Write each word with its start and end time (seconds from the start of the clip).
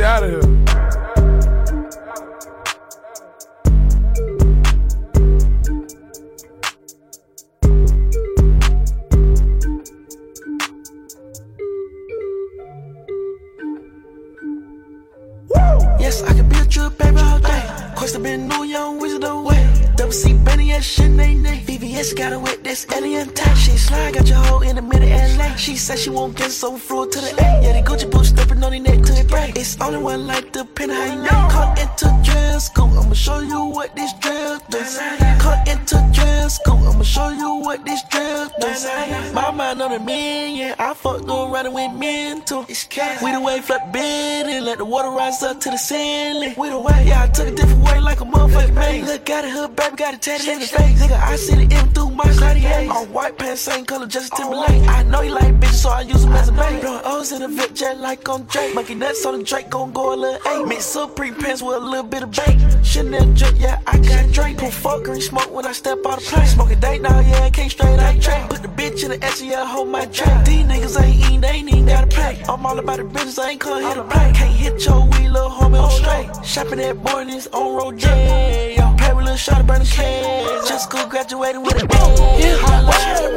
pussy 0.00 0.04
out 0.04 0.22
of 0.24 0.30
here. 0.30 0.79
Nay. 22.02 22.14
Got 22.14 22.32
her 22.32 22.38
with 22.38 22.62
this 22.62 22.86
alien 22.94 23.28
type. 23.34 23.56
She 23.56 23.76
slide, 23.76 24.14
got 24.14 24.28
your 24.28 24.38
hoe 24.38 24.60
in 24.60 24.76
the 24.76 24.82
middle 24.82 25.08
LA. 25.08 25.54
She 25.56 25.76
said 25.76 25.98
she 25.98 26.10
won't 26.10 26.36
get 26.36 26.50
so 26.50 26.76
fluid 26.76 27.12
to 27.12 27.20
the 27.20 27.32
A. 27.38 27.62
Yeah, 27.62 27.80
the 27.80 27.88
Gucci 27.88 28.10
boots 28.10 28.28
stepping 28.28 28.62
on 28.62 28.72
the 28.72 28.80
neck 28.80 29.04
till 29.04 29.16
it 29.16 29.28
break. 29.28 29.56
It's 29.56 29.80
only 29.80 29.98
one 29.98 30.26
like 30.26 30.52
the 30.52 30.64
pin 30.64 30.90
how 30.90 31.04
you. 31.04 31.28
Caught 31.28 31.78
into 31.78 32.06
drill 32.24 32.60
school, 32.60 32.98
I'ma 32.98 33.14
show 33.14 33.40
you 33.40 33.64
what 33.64 33.94
this 33.96 34.12
drill 34.14 34.58
does. 34.70 34.98
Caught 35.40 35.68
into 35.68 35.96
drill 36.12 36.29
school, 36.50 36.78
I'ma 36.88 37.02
show 37.02 37.28
you 37.30 37.54
what 37.56 37.84
this 37.84 38.02
drill 38.10 38.50
does. 38.60 38.84
My 39.32 39.50
mind 39.50 39.80
on 39.80 39.92
a 39.92 40.00
million, 40.00 40.74
I 40.78 40.94
fucked 40.94 41.28
around 41.28 41.72
with 41.72 41.92
men 41.94 42.42
too. 42.42 42.64
We 43.22 43.32
the 43.32 43.40
way 43.40 43.60
flood 43.60 43.92
bed 43.92 44.46
and 44.46 44.64
let 44.64 44.78
the 44.78 44.84
water 44.84 45.10
rise 45.10 45.42
up 45.42 45.60
to 45.60 45.70
the 45.70 45.78
ceiling. 45.78 46.54
We 46.58 46.68
the 46.70 46.80
way, 46.80 47.04
yeah, 47.06 47.24
I 47.24 47.28
took 47.28 47.48
a 47.48 47.54
different 47.54 47.84
way 47.84 48.00
like 48.00 48.20
a 48.20 48.24
motherfucking 48.24 48.74
man. 48.74 49.06
Look 49.06 49.30
at 49.30 49.44
it, 49.44 49.52
hood, 49.52 49.76
baby, 49.76 49.96
got 49.96 50.14
a 50.14 50.18
tatted 50.18 50.48
in 50.48 50.60
the 50.60 50.66
face. 50.66 51.00
Nigga, 51.00 51.18
I 51.20 51.36
see 51.36 51.64
the 51.64 51.74
M 51.74 51.88
through 51.90 52.10
my 52.10 52.24
98. 52.24 52.88
All 52.88 53.06
white 53.06 53.38
pants, 53.38 53.62
same 53.62 53.84
color, 53.84 54.06
just 54.06 54.32
oh. 54.34 54.36
Timberlake. 54.36 54.88
I 54.88 55.02
know 55.04 55.20
you 55.22 55.32
like 55.32 55.54
bitches, 55.60 55.74
so 55.74 55.90
I 55.90 56.02
use 56.02 56.24
them 56.24 56.32
as 56.32 56.48
a 56.48 56.52
bait. 56.52 56.80
Blowing 56.80 57.02
O's 57.04 57.32
in 57.32 57.42
the 57.42 57.48
VIP 57.48 57.74
jet 57.74 57.98
like 57.98 58.28
on 58.28 58.44
Drake. 58.46 58.74
Monkey 58.74 58.94
nuts 58.94 59.24
on 59.24 59.38
the 59.38 59.44
Drake, 59.44 59.70
gon' 59.70 59.92
go 59.92 60.14
a 60.14 60.16
little 60.16 60.52
eight. 60.52 60.66
Mix 60.66 60.84
Supreme 60.84 61.34
pants 61.34 61.62
with 61.62 61.76
a 61.76 61.80
little 61.80 62.04
bit 62.04 62.22
of 62.22 62.30
bait. 62.32 62.58
Chanel 62.82 63.32
drip, 63.34 63.54
yeah, 63.58 63.80
I 63.86 63.98
got 63.98 64.32
Drake. 64.32 64.58
Put 64.58 64.72
fuckery 64.72 65.22
smoke 65.22 65.50
when 65.52 65.66
I 65.66 65.72
step 65.72 65.98
out 66.06 66.18
of 66.18 66.24
Smoking 66.46 66.80
date 66.80 67.02
now, 67.02 67.20
yeah, 67.20 67.44
I 67.44 67.50
can't 67.50 67.70
straight 67.70 67.98
out 67.98 68.20
track. 68.20 68.50
Put 68.50 68.62
the 68.62 68.68
bitch 68.68 69.04
in 69.04 69.10
the 69.10 69.24
S, 69.24 69.42
yeah, 69.42 69.64
hold 69.64 69.88
my 69.88 70.06
track. 70.06 70.44
These 70.44 70.64
niggas 70.64 71.02
ain't 71.02 71.16
eating, 71.24 71.40
they 71.40 71.48
ain't 71.48 71.68
even 71.68 71.86
got 71.86 72.04
a 72.04 72.06
play. 72.06 72.42
I'm 72.48 72.64
all 72.66 72.78
about 72.78 72.98
the 72.98 73.04
business, 73.04 73.38
I 73.38 73.50
ain't 73.50 73.60
come 73.60 73.82
here 73.82 73.94
to 73.94 74.04
play. 74.04 74.32
Can't 74.34 74.54
hit 74.54 74.84
your 74.84 75.02
wheel, 75.06 75.32
little 75.32 75.50
homie, 75.50 75.82
on 75.82 75.90
straight. 75.90 76.44
Shopping 76.44 76.80
at 76.80 77.02
Borden's 77.02 77.46
on 77.48 77.76
road 77.76 77.98
J. 77.98 78.76
Pay 78.98 79.12
with 79.14 79.24
little 79.24 79.36
shot, 79.36 79.66
burn 79.66 79.80
the 79.80 79.86
cash. 79.86 80.68
Just 80.68 80.90
go 80.90 81.08
graduated 81.08 81.62
with 81.62 81.82
a 81.82 81.84
a 81.84 81.88
B. 81.88 81.94
Yeah, 81.94 82.56
yeah, 82.56 83.30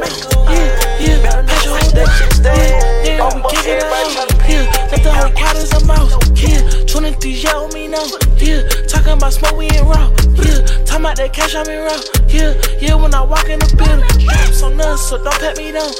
yeah. 1.00 1.22
Better 1.22 1.42
pass 1.46 1.64
your 1.64 1.78
that 1.94 2.08
shit 2.18 2.32
stay. 2.32 3.16
Yeah, 3.16 3.24
oh, 3.24 3.36
we 3.36 3.42
kick 3.54 3.66
it 3.66 3.82
out. 3.82 4.34
Yeah, 4.48 4.88
let 4.90 5.02
the 5.02 5.12
whole 5.12 5.32
quarters 5.32 5.72
a 5.72 5.84
mouse. 5.86 6.12
Yeah, 6.36 6.84
23 6.86 7.32
yell 7.32 7.68
me 7.68 7.88
now. 7.88 8.04
Yeah, 8.38 8.63
talking 9.14 9.22
about 9.22 9.32
smoke, 9.32 9.56
we 9.56 9.66
ain't 9.66 9.86
raw. 9.86 10.10
Yeah, 10.34 10.66
talking 10.84 11.06
about 11.06 11.16
that 11.16 11.30
cash, 11.32 11.54
I'm 11.54 11.68
in 11.70 11.86
raw. 11.86 12.00
Yeah, 12.26 12.54
yeah, 12.80 12.94
when 12.94 13.14
I 13.14 13.22
walk 13.22 13.48
in 13.48 13.58
the 13.58 13.70
building, 13.78 14.02
Drops 14.26 14.62
on 14.62 14.80
us, 14.80 15.08
so 15.08 15.22
don't 15.22 15.38
pat 15.38 15.56
me 15.56 15.70
down. 15.70 15.90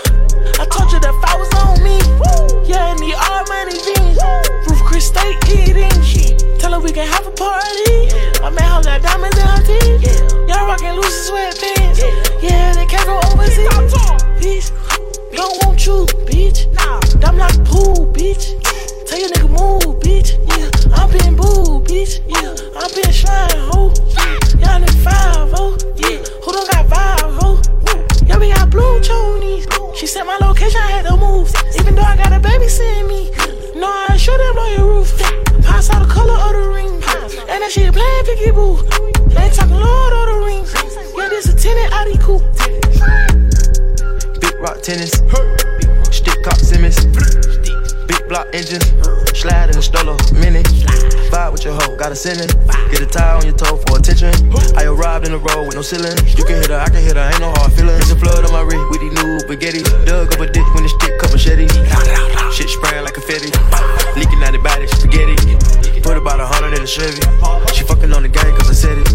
I 0.59 0.67
told 0.67 0.91
you 0.91 0.99
that 0.99 1.15
I 1.15 1.35
was 1.39 1.51
on 1.63 1.79
me. 1.85 1.95
Yeah, 2.67 2.91
and 2.91 2.99
the 2.99 3.15
all 3.15 3.45
money 3.47 3.79
jeans. 3.79 4.19
Roof 4.67 4.83
Chris 4.83 5.07
stay 5.07 5.39
eating. 5.47 6.59
Tell 6.59 6.73
her 6.73 6.81
we 6.81 6.91
can 6.91 7.07
have 7.07 7.27
a 7.27 7.31
party. 7.31 8.11
I 8.43 8.51
met 8.51 8.67
her 8.67 8.83
like 8.83 9.03
diamonds 9.03 9.39
in 9.39 9.47
her 9.47 9.63
teeth. 9.63 10.03
Y'all 10.51 10.67
rockin' 10.67 10.97
loose 10.97 11.31
sweatpants. 11.31 12.03
Yeah, 12.43 12.75
they 12.75 12.87
came 12.87 13.05
from 13.07 13.23
overseas. 13.31 13.71
Bitch, 14.43 14.67
don't 15.31 15.55
want 15.63 15.87
you, 15.87 16.07
bitch. 16.27 16.67
Nah, 16.75 16.99
I'm 17.23 17.39
like 17.39 17.55
pool, 17.65 18.11
bitch. 18.11 18.59
Tell 19.15 19.23
your 19.23 19.31
nigga 19.31 19.49
move, 19.49 20.01
bitch. 20.01 20.35
Yeah, 20.51 20.99
I'm 20.99 21.09
being 21.09 21.37
boo, 21.37 21.79
bitch. 21.87 22.19
Yeah, 22.27 22.51
I'm 22.75 22.91
being 22.99 23.15
slime, 23.15 23.63
ho. 23.71 23.95
Y'all 24.59 24.81
need 24.81 24.91
five. 25.07 25.55
Yeah, 26.03 26.19
who 26.43 26.51
don't 26.51 26.69
got 26.69 26.91
vibe, 26.91 27.39
ho? 27.39 27.63
Yeah, 28.27 28.39
we 28.39 28.53
got 28.53 28.71
blue 28.71 28.99
chonies. 28.99 29.71
She 29.95 30.09
said 30.09 30.25
my 30.25 30.37
location, 30.41 30.81
I 30.83 30.91
had 30.91 31.07
to 31.07 31.17
move. 31.17 31.49
Even 31.79 31.95
though 31.95 32.03
I 32.03 32.17
got 32.17 32.33
a 32.33 32.41
baby 32.41 32.67
seeing 32.67 33.07
me. 33.07 33.31
No, 33.77 33.87
I 33.87 34.17
should 34.17 34.41
have 34.41 34.55
blow 34.55 34.69
your 34.75 34.87
roof. 34.89 35.17
Pass 35.63 35.91
out 35.91 36.03
the 36.05 36.13
color 36.13 36.35
of 36.35 36.51
the 36.51 36.69
ring. 36.75 36.95
And 37.47 37.63
that 37.63 37.71
shit 37.71 37.95
playing 37.95 38.25
picky 38.25 38.51
boo. 38.51 38.83
They 39.31 39.49
talking 39.55 39.79
Lord 39.79 40.13
of 40.13 40.27
the 40.27 40.43
Rings. 40.45 40.75
Yeah, 41.17 41.29
this 41.29 41.47
a 41.47 41.55
tenant 41.55 41.93
out 41.93 42.11
of 42.11 42.19
coupe. 42.19 42.43
Big 44.41 44.59
rock 44.59 44.83
tennis, 44.83 45.13
stick 46.11 46.43
cop 46.43 46.59
Simmons, 46.59 46.99
big 48.07 48.29
block 48.29 48.49
engine, 48.53 48.81
slide 49.35 49.71
in 49.73 49.77
the 49.77 49.83
stroller, 49.83 50.17
mini. 50.33 50.63
Vibe 51.33 51.53
with 51.53 51.65
your 51.65 51.75
hoe, 51.75 51.97
got 51.97 52.13
a 52.13 52.17
sending. 52.17 52.49
Get 52.93 53.03
a 53.03 53.07
tie 53.07 53.35
on 53.37 53.45
your 53.45 53.57
toe 53.57 53.77
for 53.85 53.99
attention. 53.99 54.33
I 54.77 54.85
arrived 54.85 55.27
in 55.27 55.33
the 55.33 55.41
road 55.41 55.67
with 55.67 55.77
no 55.77 55.83
ceiling. 55.83 56.15
You 56.37 56.45
can 56.45 56.63
hit 56.63 56.71
her, 56.71 56.79
I 56.79 56.89
can 56.89 57.03
hit 57.03 57.17
her, 57.17 57.27
ain't 57.27 57.41
no 57.41 57.51
hard 57.59 57.73
feeling. 57.73 57.97
It's 57.99 58.11
a 58.13 58.17
flood 58.17 58.45
on 58.45 58.53
my 58.53 58.63
wrist 58.63 58.85
with 58.91 59.01
these 59.01 59.15
new 59.17 59.41
spaghetti. 59.41 59.83
Dug 60.07 60.33
up 60.33 60.41
a 60.41 60.47
dick 60.47 60.67
when 60.75 60.85
the 60.85 60.91
stick 60.93 61.15
cup 61.19 61.33
machete. 61.33 61.67
Shit 62.55 62.71
spraying 62.71 63.05
like 63.05 63.15
confetti. 63.15 63.51
Leaking 64.15 64.41
out 64.45 64.53
the 64.53 64.61
body, 64.63 64.87
spaghetti. 64.95 65.37
Put 66.01 66.17
about 66.17 66.41
a 66.41 66.47
hundred 66.47 66.77
in 66.77 66.85
the 66.85 66.91
Chevy. 66.91 67.25
She 67.75 67.83
fucking 67.85 68.13
on 68.13 68.23
the 68.23 68.29
gang 68.29 68.53
cause 68.55 68.71
I 68.71 68.77
said 68.77 68.99
it. 69.01 69.09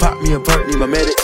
Pop 0.00 0.20
me 0.20 0.32
a 0.32 0.40
perk, 0.40 0.66
need 0.66 0.78
my 0.78 0.86
medic. 0.86 1.14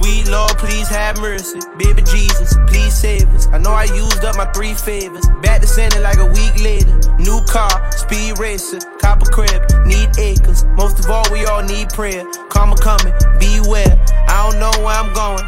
Sweet 0.00 0.28
Lord, 0.28 0.56
please 0.56 0.88
have 0.88 1.20
mercy. 1.20 1.60
Baby 1.76 2.00
Jesus, 2.00 2.56
please 2.66 2.94
save 2.94 3.28
us. 3.34 3.48
I 3.48 3.58
know 3.58 3.72
I 3.72 3.84
used 3.84 4.24
up 4.24 4.34
my 4.34 4.46
three 4.46 4.72
favors. 4.72 5.26
Back 5.42 5.60
to 5.60 5.66
sending 5.66 6.02
like 6.02 6.16
a 6.16 6.24
week 6.24 6.56
later. 6.62 6.96
New 7.18 7.38
car, 7.44 7.68
speed 7.92 8.38
racer, 8.38 8.78
copper 8.98 9.26
crib, 9.26 9.60
need 9.84 10.08
acres. 10.18 10.64
Most 10.72 11.00
of 11.00 11.10
all, 11.10 11.24
we 11.30 11.44
all 11.44 11.62
need 11.62 11.90
prayer. 11.90 12.24
Karma 12.48 12.76
coming, 12.76 13.12
beware. 13.38 13.92
I 14.26 14.48
don't 14.48 14.58
know 14.58 14.72
where 14.82 14.96
I'm 14.96 15.12
going, 15.12 15.44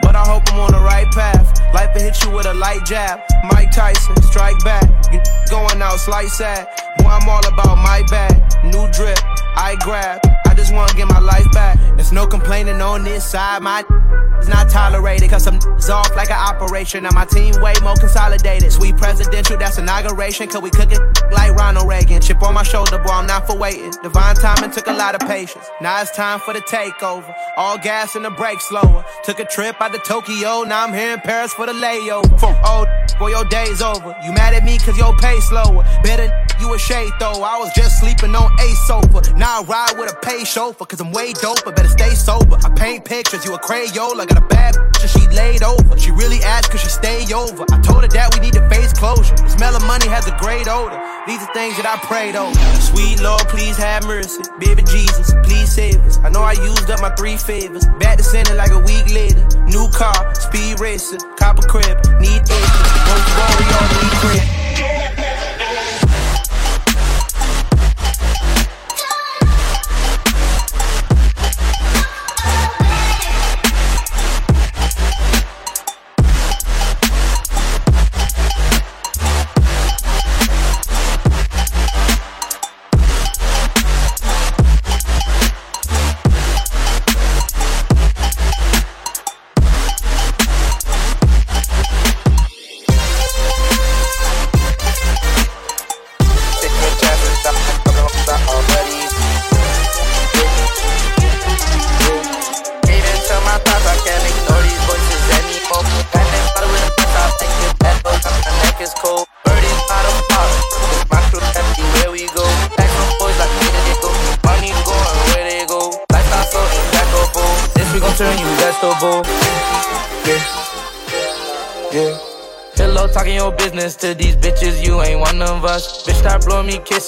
but 0.00 0.16
I 0.16 0.24
hope 0.24 0.50
I'm 0.50 0.60
on 0.60 0.72
the 0.72 0.80
right 0.80 1.06
path. 1.12 1.60
Life 1.74 1.90
will 1.92 2.00
hit 2.00 2.24
you 2.24 2.30
with 2.30 2.46
a 2.46 2.54
light 2.54 2.86
jab. 2.86 3.20
Mike 3.52 3.70
Tyson, 3.70 4.16
strike 4.22 4.56
back. 4.64 4.88
You 5.12 5.20
going 5.50 5.82
out 5.82 6.00
slight 6.00 6.28
sad. 6.28 6.66
Boy, 6.96 7.08
I'm 7.10 7.28
all 7.28 7.46
about 7.46 7.76
my 7.76 8.02
bag. 8.08 8.32
New 8.64 8.90
drip, 8.92 9.18
I 9.56 9.76
grab. 9.80 10.22
Just 10.60 10.74
wanna 10.74 10.92
get 10.92 11.08
my 11.08 11.20
life 11.20 11.50
back. 11.52 11.78
There's 11.96 12.12
no 12.12 12.26
complaining 12.26 12.82
on 12.82 13.02
this 13.02 13.24
side. 13.24 13.62
My 13.62 13.82
is 14.40 14.48
not 14.48 14.68
tolerated, 14.68 15.30
cause 15.30 15.46
I'm 15.46 15.58
off 15.90 16.14
like 16.16 16.30
an 16.30 16.38
operation. 16.38 17.04
And 17.06 17.14
my 17.14 17.24
team 17.24 17.54
way 17.60 17.74
more 17.82 17.96
consolidated. 17.96 18.72
Sweet 18.72 18.96
presidential, 18.96 19.56
that's 19.56 19.78
inauguration. 19.78 20.48
Cause 20.48 20.62
we 20.62 20.70
cook 20.70 20.92
it 20.92 21.00
like 21.32 21.52
Ronald 21.54 21.88
Reagan. 21.88 22.20
Chip 22.20 22.42
on 22.42 22.54
my 22.54 22.62
shoulder, 22.62 22.98
boy, 22.98 23.10
I'm 23.12 23.26
not 23.26 23.46
for 23.46 23.56
waiting. 23.56 23.92
Divine 24.02 24.34
timing 24.36 24.70
took 24.70 24.86
a 24.86 24.92
lot 24.92 25.14
of 25.14 25.28
patience. 25.28 25.66
Now 25.80 26.00
it's 26.00 26.14
time 26.14 26.40
for 26.40 26.54
the 26.54 26.60
takeover. 26.60 27.34
All 27.56 27.78
gas 27.78 28.16
and 28.16 28.24
the 28.24 28.30
brake 28.30 28.60
slower. 28.60 29.04
Took 29.24 29.40
a 29.40 29.44
trip 29.44 29.80
out 29.80 29.92
to 29.92 29.98
Tokyo, 29.98 30.62
now 30.62 30.84
I'm 30.84 30.94
here 30.94 31.14
in 31.14 31.20
Paris 31.20 31.52
for 31.52 31.66
the 31.66 31.72
layover. 31.72 32.38
Oh, 32.42 32.86
boy, 33.18 33.28
your 33.28 33.44
day's 33.44 33.82
over. 33.82 34.16
You 34.24 34.32
mad 34.32 34.54
at 34.54 34.64
me 34.64 34.78
cause 34.78 34.96
your 34.96 35.16
pay 35.16 35.38
slower. 35.40 35.84
Better 36.02 36.30
you 36.60 36.74
a 36.74 36.78
shade 36.78 37.12
though. 37.18 37.42
I 37.42 37.58
was 37.58 37.72
just 37.74 38.00
sleeping 38.00 38.34
on 38.34 38.52
a 38.60 38.68
sofa. 38.86 39.34
Now 39.36 39.60
I 39.60 39.64
ride 39.64 39.98
with 39.98 40.12
a 40.12 40.16
pay 40.16 40.44
chauffeur 40.44 40.84
cause 40.84 41.00
I'm 41.00 41.10
way 41.12 41.32
doper. 41.32 41.74
Better 41.74 41.88
stay 41.88 42.14
sober. 42.14 42.56
I 42.62 42.68
paint 42.70 43.04
pictures, 43.04 43.44
you 43.44 43.54
a 43.54 43.58
Crayola. 43.58 44.29
Got 44.30 44.38
a 44.38 44.46
bad 44.46 44.76
and 44.76 45.10
she 45.10 45.26
laid 45.34 45.62
over. 45.62 45.98
She 45.98 46.10
really 46.12 46.38
asked 46.46 46.70
cause 46.70 46.80
she 46.80 46.88
stay 46.88 47.26
over. 47.34 47.64
I 47.70 47.80
told 47.82 48.02
her 48.02 48.08
that 48.14 48.30
we 48.32 48.38
need 48.40 48.54
to 48.54 48.62
face 48.70 48.92
closure. 48.92 49.34
The 49.34 49.50
smell 49.50 49.74
of 49.74 49.82
money 49.84 50.06
has 50.06 50.26
a 50.28 50.36
great 50.38 50.68
odor. 50.68 50.98
These 51.26 51.42
are 51.42 51.52
things 51.52 51.74
that 51.76 51.86
I 51.86 51.98
prayed 52.06 52.36
over. 52.36 52.54
Sweet 52.78 53.20
Lord, 53.20 53.42
please 53.50 53.76
have 53.76 54.06
mercy. 54.06 54.42
Baby 54.60 54.82
Jesus, 54.86 55.34
please 55.42 55.72
save 55.72 55.98
us. 56.06 56.18
I 56.22 56.30
know 56.30 56.42
I 56.42 56.52
used 56.52 56.88
up 56.90 57.00
my 57.02 57.10
three 57.18 57.36
favors. 57.36 57.84
Back 57.98 58.18
to 58.18 58.24
sending 58.24 58.56
like 58.56 58.70
a 58.70 58.78
week 58.78 59.10
later. 59.10 59.42
New 59.66 59.90
car, 59.90 60.14
speed 60.34 60.78
racer, 60.78 61.18
copper 61.36 61.66
crib, 61.66 61.98
need 62.22 62.46
acres. 62.46 62.90
Most 63.10 63.26
all 63.34 63.88
need 63.98 64.14
crib. 64.22 64.69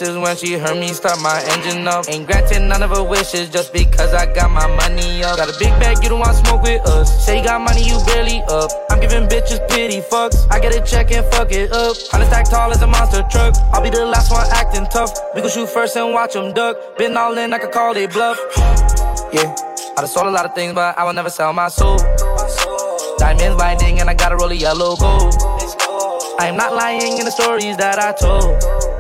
Blowing 0.02 0.22
when 0.22 0.36
she 0.36 0.54
heard 0.54 0.78
me 0.78 0.88
start 0.88 1.20
my 1.20 1.42
engine 1.52 1.86
up. 1.86 2.06
Ain't 2.08 2.26
granted 2.26 2.60
none 2.60 2.82
of 2.82 2.90
her 2.90 3.02
wishes 3.02 3.48
just 3.48 3.72
because 3.72 4.12
I 4.14 4.32
got 4.32 4.50
my 4.50 4.66
money 4.66 5.22
up. 5.22 5.36
Got 5.36 5.54
a 5.54 5.58
big 5.58 5.70
bag, 5.80 6.02
you 6.02 6.08
don't 6.08 6.20
want 6.20 6.36
smoke 6.36 6.62
with 6.62 6.86
us. 6.86 7.24
Say 7.24 7.38
you 7.38 7.44
got 7.44 7.60
money, 7.60 7.82
you 7.86 7.98
barely 8.06 8.42
up. 8.48 8.70
I'm 8.90 9.00
giving 9.00 9.28
bitches 9.28 9.66
pity 9.68 10.00
fucks. 10.00 10.46
I 10.50 10.60
get 10.60 10.74
a 10.74 10.80
check 10.84 11.10
and 11.12 11.24
fuck 11.32 11.52
it 11.52 11.72
up. 11.72 11.96
Hundred 12.10 12.26
stack 12.26 12.50
tall 12.50 12.70
as 12.70 12.82
a 12.82 12.86
monster 12.86 13.22
truck. 13.30 13.54
I'll 13.72 13.82
be 13.82 13.90
the 13.90 14.04
last 14.04 14.30
one 14.30 14.46
acting 14.50 14.86
tough. 14.86 15.12
We 15.34 15.40
gon' 15.40 15.50
shoot 15.50 15.68
first 15.68 15.96
and 15.96 16.12
watch 16.12 16.34
them 16.34 16.52
duck. 16.52 16.76
Been 16.98 17.16
all 17.16 17.36
in, 17.38 17.52
I 17.52 17.58
could 17.58 17.72
call 17.72 17.96
it 17.96 18.12
bluff. 18.12 18.38
Yeah, 19.32 19.54
I 19.96 20.02
done 20.02 20.08
sold 20.08 20.26
a 20.26 20.30
lot 20.30 20.44
of 20.44 20.54
things, 20.54 20.74
but 20.74 20.98
I 20.98 21.04
will 21.04 21.14
never 21.14 21.30
sell 21.30 21.52
my 21.52 21.68
soul. 21.68 21.98
Diamonds 23.18 23.56
blinding, 23.56 24.00
and 24.00 24.10
I 24.10 24.14
got 24.14 24.32
a 24.32 24.36
roll 24.36 24.50
of 24.50 24.56
yellow 24.56 24.96
gold. 24.96 25.34
I 26.38 26.46
am 26.46 26.56
not 26.56 26.74
lying 26.74 27.18
in 27.18 27.24
the 27.24 27.30
stories 27.30 27.76
that 27.76 27.98
I 27.98 28.12
told. 28.12 28.91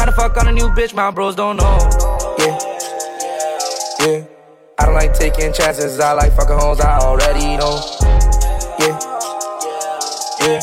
Tryna 0.00 0.14
fuck 0.14 0.36
on 0.38 0.48
a 0.48 0.52
new 0.52 0.70
bitch, 0.70 0.94
my 0.94 1.10
bros 1.10 1.34
don't 1.34 1.58
know. 1.58 1.78
Yeah, 2.38 2.58
yeah. 4.00 4.24
I 4.78 4.86
don't 4.86 4.94
like 4.94 5.12
taking 5.12 5.52
chances, 5.52 6.00
I 6.00 6.14
like 6.14 6.34
fucking 6.34 6.56
hoes 6.56 6.80
I 6.80 7.00
already 7.00 7.58
know. 7.58 7.76
Yeah, 8.78 8.98
yeah. 10.40 10.60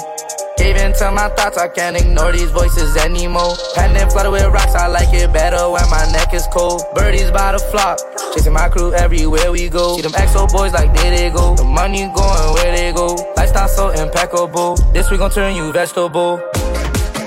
Gave 0.57 0.77
in 0.77 0.91
to 0.93 1.11
my 1.11 1.29
thoughts, 1.29 1.55
I 1.59 1.67
can't 1.67 1.95
ignore 1.95 2.31
these 2.31 2.49
voices 2.49 2.97
anymore. 2.97 3.53
Pendant 3.75 4.11
flooded 4.11 4.31
with 4.31 4.47
rocks, 4.47 4.73
I 4.73 4.87
like 4.87 5.13
it 5.13 5.31
better 5.31 5.69
when 5.69 5.87
my 5.91 6.11
neck 6.11 6.33
is 6.33 6.47
cold. 6.51 6.81
Birdies 6.95 7.29
by 7.29 7.51
the 7.51 7.59
flock, 7.59 7.99
chasing 8.33 8.53
my 8.53 8.69
crew 8.69 8.91
everywhere 8.95 9.51
we 9.51 9.69
go. 9.69 9.97
See 9.97 10.01
them 10.01 10.13
XO 10.13 10.51
boys 10.51 10.73
like 10.73 10.91
there 10.95 11.15
they 11.15 11.29
go. 11.29 11.55
The 11.55 11.63
money 11.63 11.99
going 11.99 12.53
where 12.55 12.75
they 12.75 12.91
go. 12.91 13.13
Lifestyle 13.37 13.67
so 13.67 13.89
impeccable. 13.89 14.77
This 14.93 15.11
we 15.11 15.17
gon' 15.17 15.29
turn 15.29 15.55
you 15.55 15.71
vegetable. 15.71 16.41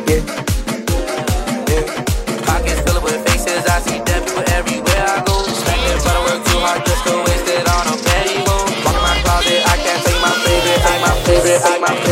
Yeah. 0.09 0.50
My 11.63 12.10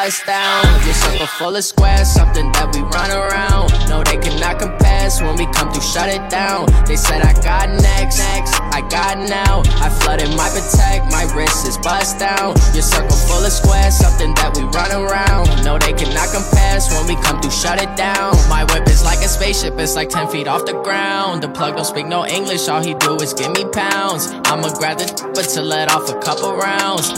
favorite, 0.00 0.64
ain't 0.64 0.90
my 0.90 0.90
favorite. 0.90 1.28
full 1.38 1.56
of 1.56 1.64
squares, 1.64 2.08
something 2.08 2.50
that 2.52 2.74
we 2.74 2.80
run 2.82 3.10
around. 3.10 3.72
No, 3.88 4.02
they 4.02 4.18
cannot 4.18 4.58
compare 4.58 4.83
when 5.04 5.36
we 5.36 5.44
come 5.52 5.70
through, 5.70 5.82
shut 5.82 6.08
it 6.08 6.30
down. 6.30 6.66
They 6.86 6.96
said 6.96 7.20
I 7.20 7.34
got 7.42 7.68
next, 7.68 8.18
next, 8.18 8.56
I 8.72 8.80
got 8.88 9.18
now. 9.28 9.62
I 9.84 9.90
flooded 9.90 10.30
my 10.36 10.48
protect, 10.48 11.12
my 11.12 11.28
wrist 11.36 11.66
is 11.68 11.76
bust 11.78 12.18
down. 12.18 12.56
Your 12.72 12.82
circle 12.82 13.16
full 13.28 13.44
of 13.44 13.52
squares, 13.52 13.94
something 13.94 14.34
that 14.34 14.56
we 14.56 14.64
run 14.72 14.90
around. 14.92 15.64
No, 15.64 15.78
they 15.78 15.92
cannot 15.92 16.32
compare 16.32 16.64
when 16.90 17.06
we 17.06 17.14
come 17.22 17.40
through, 17.40 17.52
shut 17.52 17.80
it 17.80 17.94
down. 17.96 18.34
My 18.48 18.64
whip 18.64 18.88
is 18.88 19.04
like 19.04 19.18
a 19.18 19.28
spaceship, 19.28 19.74
it's 19.78 19.94
like 19.94 20.08
10 20.08 20.28
feet 20.28 20.48
off 20.48 20.64
the 20.64 20.72
ground. 20.82 21.42
The 21.42 21.48
plug 21.48 21.76
don't 21.76 21.84
speak 21.84 22.06
no 22.06 22.26
English, 22.26 22.66
all 22.68 22.82
he 22.82 22.94
do 22.94 23.16
is 23.16 23.34
give 23.34 23.52
me 23.52 23.64
pounds. 23.70 24.32
I'ma 24.46 24.72
grab 24.74 24.98
the 24.98 25.06
but 25.34 25.44
to 25.50 25.62
let 25.62 25.92
off 25.92 26.08
a 26.08 26.18
couple 26.18 26.56
rounds. 26.56 27.12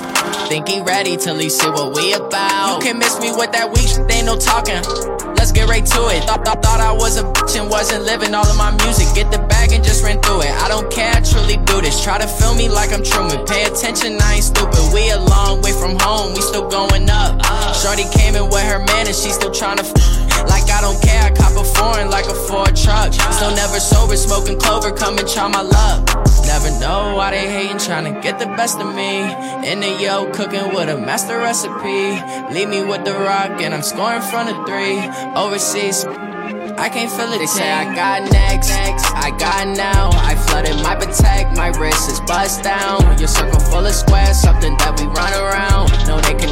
Think 0.48 0.68
he 0.68 0.80
ready 0.82 1.16
till 1.16 1.38
he 1.38 1.48
see 1.48 1.70
what 1.70 1.94
we 1.94 2.12
about. 2.12 2.82
You 2.82 2.90
can 2.90 2.98
miss 2.98 3.18
me 3.20 3.30
with 3.30 3.52
that 3.52 3.70
weak 3.72 3.88
shit, 3.88 4.10
ain't 4.10 4.26
no 4.26 4.36
talking. 4.36 4.82
Let's 5.46 5.54
get 5.54 5.68
right 5.68 5.86
to 5.86 6.02
it. 6.10 6.26
Thought, 6.26 6.44
thought, 6.44 6.60
thought 6.60 6.80
I 6.80 6.90
was 6.90 7.18
a 7.18 7.22
bitch 7.22 7.54
and 7.54 7.70
wasn't 7.70 8.02
living 8.02 8.34
all 8.34 8.42
of 8.42 8.58
my 8.58 8.74
music. 8.82 9.06
Get 9.14 9.30
the 9.30 9.38
bag 9.46 9.70
and 9.70 9.78
just 9.78 10.02
ran 10.02 10.18
through 10.18 10.42
it. 10.42 10.50
I 10.50 10.66
don't 10.66 10.90
care, 10.90 11.14
I 11.14 11.20
truly 11.22 11.54
do 11.70 11.80
this. 11.80 12.02
Try 12.02 12.18
to 12.18 12.26
feel 12.26 12.52
me 12.56 12.68
like 12.68 12.90
I'm 12.90 13.04
Truman. 13.04 13.46
Pay 13.46 13.62
attention, 13.62 14.18
I 14.18 14.42
ain't 14.42 14.42
stupid. 14.42 14.82
We 14.90 15.06
a 15.14 15.22
long 15.22 15.62
way 15.62 15.70
from 15.70 15.94
home, 16.02 16.34
we 16.34 16.42
still 16.42 16.66
going 16.66 17.06
up. 17.08 17.38
Shorty 17.78 18.10
came 18.10 18.34
in 18.34 18.50
with 18.50 18.66
her 18.66 18.82
man 18.90 19.06
and 19.06 19.14
she 19.14 19.30
still 19.30 19.54
trying 19.54 19.78
to. 19.78 19.86
F- 19.86 20.50
like 20.50 20.66
I 20.66 20.82
don't 20.82 20.98
care, 20.98 21.22
I 21.22 21.30
cop 21.30 21.54
a 21.54 21.62
foreign 21.62 22.10
like 22.10 22.26
a 22.26 22.34
Ford 22.34 22.74
truck. 22.74 23.14
Still 23.14 23.54
never 23.54 23.78
sober, 23.78 24.16
smoking 24.16 24.58
clover, 24.58 24.90
come 24.90 25.16
and 25.16 25.28
try 25.30 25.46
my 25.46 25.62
luck. 25.62 26.10
Never 26.46 26.70
know 26.78 27.14
why 27.16 27.32
they 27.32 27.50
hating, 27.50 27.78
trying 27.78 28.12
to 28.12 28.20
get 28.20 28.38
the 28.38 28.46
best 28.46 28.78
of 28.78 28.94
me. 28.94 29.22
In 29.70 29.80
the 29.80 29.98
yo, 30.00 30.30
cooking 30.30 30.74
with 30.74 30.88
a 30.88 30.96
master 30.96 31.38
recipe. 31.38 32.22
Leave 32.54 32.68
me 32.68 32.84
with 32.84 33.04
the 33.04 33.12
rock, 33.12 33.60
and 33.60 33.74
I'm 33.74 33.82
scoring 33.82 34.22
front 34.22 34.50
of 34.50 34.66
three. 34.66 34.98
Overseas. 35.34 36.06
I 36.78 36.88
can't 36.88 37.10
feel 37.10 37.32
it. 37.32 37.38
They 37.38 37.46
say 37.46 37.70
I 37.72 37.94
got 37.94 38.30
next, 38.30 38.68
next, 38.68 39.06
I 39.14 39.30
got 39.38 39.66
now. 39.76 40.10
I 40.12 40.34
flooded 40.36 40.76
my 40.82 40.94
protect, 40.94 41.56
my 41.56 41.68
wrist 41.68 42.10
is 42.10 42.20
bust 42.20 42.62
down. 42.62 43.18
Your 43.18 43.28
circle 43.28 43.60
full 43.60 43.86
of 43.86 43.94
squares, 43.94 44.38
something 44.38 44.76
that 44.78 45.00
we 45.00 45.06
run 45.06 45.32
around. 45.34 45.90
No, 46.06 46.20
they 46.20 46.32
compare 46.32 46.45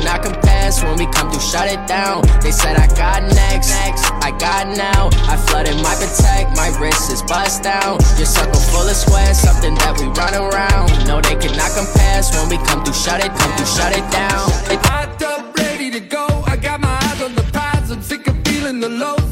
when 0.87 0.97
we 0.99 1.07
come 1.13 1.31
through, 1.31 1.41
shut 1.41 1.69
it 1.69 1.83
down. 1.87 2.23
They 2.41 2.53
said 2.53 2.77
I 2.77 2.87
got 2.95 3.23
next, 3.23 3.71
next, 3.71 4.05
I 4.23 4.31
got 4.39 4.69
now. 4.77 5.11
I 5.29 5.37
flooded 5.37 5.77
my 5.83 5.95
protect, 5.97 6.57
my 6.57 6.69
wrist 6.79 7.11
is 7.13 7.23
bust 7.23 7.63
down. 7.63 7.99
Your 8.17 8.27
circle 8.27 8.61
full 8.73 8.89
of 8.89 8.97
sweat, 8.97 9.35
something 9.37 9.75
that 9.83 9.99
we 9.99 10.07
run 10.15 10.35
around. 10.35 10.91
No, 11.07 11.21
they 11.21 11.37
cannot 11.37 11.73
compare 11.75 12.05
when 12.33 12.49
we 12.49 12.57
come 12.59 12.85
through, 12.85 12.95
shut 12.95 13.25
it, 13.25 13.33
come 13.35 13.57
through, 13.57 13.67
shut 13.67 13.93
it 13.93 14.09
down. 14.13 14.51
Hot 14.87 15.23
up, 15.23 15.57
ready 15.57 15.91
to 15.91 16.01
go. 16.01 16.27
I 16.47 16.57
got 16.57 16.81
my 16.81 16.89
eyes 16.89 17.23
on 17.23 17.35
the 17.35 17.43
prize. 17.53 17.91
I'm 17.91 18.03
sick 18.03 18.27
of 18.29 18.37
feeling 18.47 18.81
the 18.81 18.89
lows. 18.89 19.24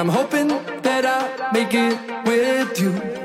I'm 0.00 0.08
hoping 0.08 0.48
that 0.48 1.04
I 1.04 1.52
make 1.52 1.74
it 1.74 2.24
with 2.24 2.80
you. 2.80 3.19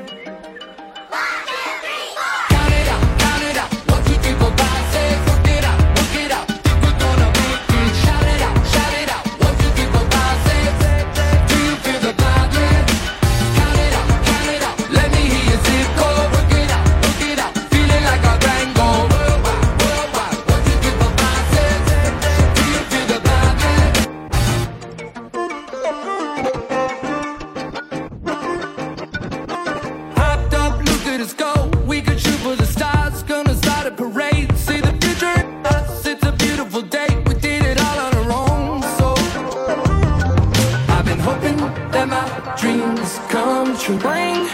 You? 43.88 44.50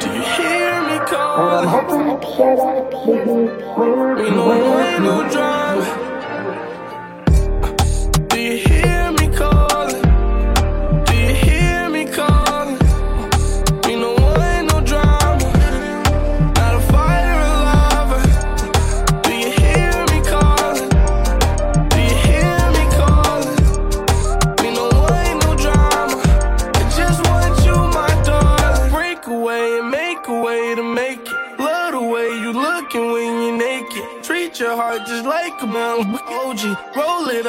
Do 0.00 0.06
you 0.06 0.22
hear 0.22 0.82
me 0.82 0.98
calling? 1.06 1.68
We 4.22 4.30
know 4.30 4.52
ain't 4.78 5.02
no 5.02 5.28
drama. 5.28 5.47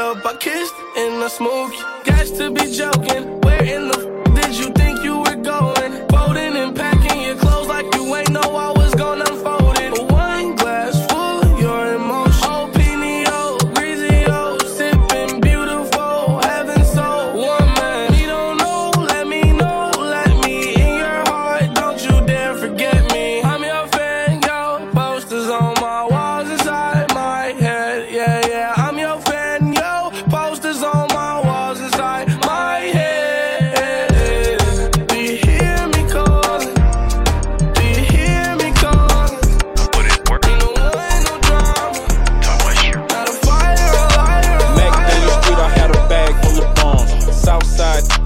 Up, 0.09 0.25
I 0.25 0.35
kissed 0.37 0.73
and 0.97 1.23
I 1.23 1.27
smoke 1.27 1.71
it. 1.73 2.05
Got 2.05 2.27
to 2.37 2.51
be 2.51 2.71
joking. 2.71 3.38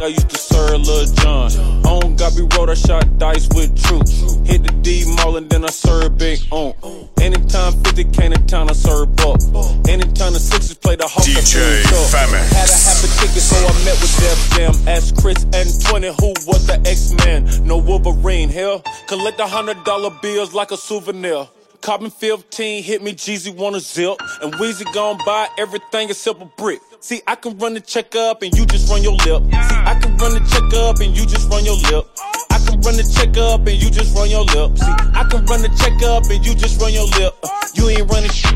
I 0.04 0.08
used 0.08 0.30
to 0.32 0.38
serve 0.38 0.82
Lil 0.82 1.06
Jon. 1.16 1.50
On 1.88 2.16
Gobby 2.18 2.42
Road, 2.58 2.70
I 2.70 2.74
shot 2.74 3.18
dice 3.18 3.48
with 3.56 3.72
troops. 3.82 4.20
Hit 4.44 4.64
the 4.64 4.74
D 4.82 5.06
Mall 5.16 5.38
and 5.38 5.50
then 5.50 5.64
I 5.64 5.70
served 5.70 6.18
Big 6.18 6.40
On. 6.52 6.74
Anytime 7.22 7.72
50 7.72 8.04
came 8.12 8.34
to 8.34 8.40
town, 8.46 8.70
I 8.70 8.74
serve 8.74 9.16
Buck. 9.16 9.40
Anytime 9.88 10.34
the 10.34 10.44
Sixers 10.44 10.76
play 10.76 10.98
the 10.98 11.08
Hawks, 11.08 11.26
DJ 11.26 11.88
served 11.88 12.12
Had 12.12 12.68
a 12.68 12.80
half 12.84 13.00
a 13.00 13.08
ticket, 13.22 13.42
so 13.42 13.56
I 13.56 13.72
met 13.86 13.96
with 14.02 14.12
Def 14.20 14.58
Jam. 14.58 14.88
Asked 14.90 15.22
Chris 15.22 15.42
and 15.56 15.72
20 15.86 16.08
who 16.20 16.34
was 16.52 16.68
the 16.68 16.82
X-Man. 16.86 17.66
No 17.66 17.78
Wolverine, 17.78 18.50
hell. 18.50 18.84
Collect 19.08 19.40
a 19.40 19.48
hundred 19.48 19.86
dollar 19.86 20.12
bills 20.22 20.54
like 20.54 20.72
a 20.72 20.78
souvenir. 20.78 21.48
Coppin 21.84 22.10
15, 22.10 22.82
hit 22.82 23.04
me, 23.04 23.12
Jeezy 23.12 23.54
wanna 23.54 23.82
zip. 23.82 24.16
And 24.42 24.54
Weezy 24.54 24.86
gon' 24.94 25.18
buy 25.26 25.50
everything 25.58 26.10
except 26.10 26.42
a 26.42 26.46
brick. 26.46 26.80
See, 27.02 27.22
I 27.28 27.36
can 27.36 27.58
run 27.58 27.74
the 27.74 27.82
check 27.82 28.16
up 28.16 28.42
and 28.42 28.58
you 28.58 28.66
just 28.66 28.90
run 28.90 29.04
your 29.04 29.12
lip. 29.12 29.44
See, 29.52 29.76
I 29.84 30.00
can 30.02 30.16
run 30.16 30.32
the 30.32 30.40
check 30.48 30.74
up 30.80 31.02
and 31.02 31.12
you 31.12 31.26
just 31.26 31.50
run 31.52 31.66
your 31.66 31.76
lip. 31.92 32.08
I 32.50 32.63
run 32.84 32.98
the 32.98 33.04
check 33.04 33.36
up 33.38 33.66
and 33.66 33.82
you 33.82 33.90
just 33.90 34.16
run 34.16 34.30
your 34.30 34.44
lip. 34.44 34.78
See, 34.78 34.96
I 35.16 35.24
can 35.30 35.46
run 35.46 35.62
the 35.62 35.72
check 35.80 35.96
up 36.04 36.24
and 36.30 36.46
you 36.46 36.54
just 36.54 36.80
run 36.82 36.94
your 36.94 37.08
lip. 37.18 37.34
You 37.74 37.90
ain't 37.90 38.12
running 38.12 38.32
shit. 38.32 38.54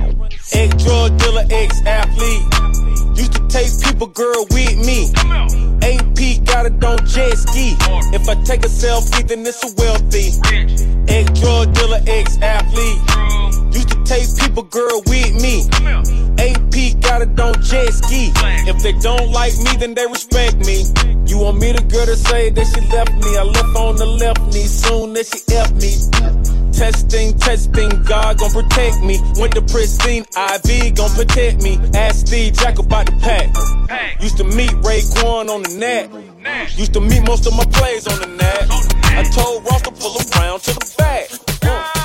Ex 0.54 0.84
drug 0.84 1.18
dealer, 1.18 1.46
ex 1.50 1.82
athlete. 1.86 2.44
Used 3.18 3.34
to 3.34 3.48
take 3.48 3.72
people, 3.82 4.08
girl, 4.08 4.46
with 4.52 4.78
me. 4.84 5.10
AP 5.82 6.44
got 6.46 6.66
it 6.66 6.84
on 6.84 7.00
jet 7.08 7.38
ski. 7.38 7.76
If 8.14 8.28
I 8.28 8.36
take 8.44 8.64
a 8.64 8.70
selfie, 8.70 9.28
then 9.28 9.46
it's 9.46 9.64
a 9.64 9.72
wealthy. 9.80 10.36
Ex 11.08 11.40
drug 11.40 11.74
dealer, 11.74 12.02
ex 12.06 12.38
athlete. 12.42 13.67
Used 13.78 13.90
to 13.90 14.04
take 14.06 14.26
people, 14.42 14.64
girl, 14.64 15.04
with 15.06 15.38
me. 15.38 15.70
AP 16.42 16.98
got 17.00 17.22
it 17.22 17.40
on 17.40 17.62
jet 17.62 17.94
ski. 17.94 18.34
If 18.66 18.82
they 18.82 18.94
don't 18.94 19.30
like 19.32 19.54
me, 19.60 19.78
then 19.78 19.94
they 19.94 20.08
respect 20.08 20.58
me. 20.66 20.82
You 21.30 21.38
want 21.38 21.60
me 21.60 21.74
the 21.74 21.86
girl 21.86 22.08
to 22.08 22.16
say 22.16 22.50
that 22.50 22.66
she 22.66 22.82
left 22.90 23.14
me? 23.14 23.38
I 23.38 23.44
left 23.44 23.78
on 23.78 23.96
the 23.98 24.08
left 24.08 24.42
knee 24.50 24.66
soon 24.66 25.16
as 25.16 25.30
she 25.30 25.46
left 25.54 25.76
me. 25.78 25.94
Testing, 26.74 27.38
testing, 27.38 27.90
God 28.02 28.40
gon' 28.40 28.50
protect 28.50 29.04
me. 29.04 29.22
Went 29.38 29.54
to 29.54 29.62
pristine, 29.62 30.26
IV 30.34 30.96
gon' 30.96 31.14
protect 31.14 31.62
me. 31.62 31.78
Ask 31.94 32.26
Steve 32.26 32.54
Jack 32.54 32.80
about 32.80 33.06
the 33.06 33.14
pack. 33.22 33.54
Used 34.20 34.38
to 34.38 34.44
meet 34.44 34.72
Raekwon 34.82 35.50
on 35.54 35.62
the 35.62 35.78
net. 35.78 36.10
Used 36.76 36.94
to 36.94 37.00
meet 37.02 37.22
most 37.28 37.46
of 37.46 37.56
my 37.56 37.66
plays 37.66 38.08
on 38.08 38.18
the 38.22 38.28
net. 38.42 38.66
I 39.14 39.22
told 39.22 39.66
Ross 39.66 39.84
to 39.84 39.92
pull 39.92 40.18
around 40.18 40.62
to 40.62 40.74
the 40.74 40.96
back. 40.98 41.30
Uh, 41.62 41.97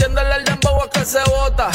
metiéndole 0.00 0.36
el 0.36 0.44
dembow 0.44 0.82
a 0.82 0.88
que 0.88 1.04
se 1.04 1.20
bota. 1.24 1.70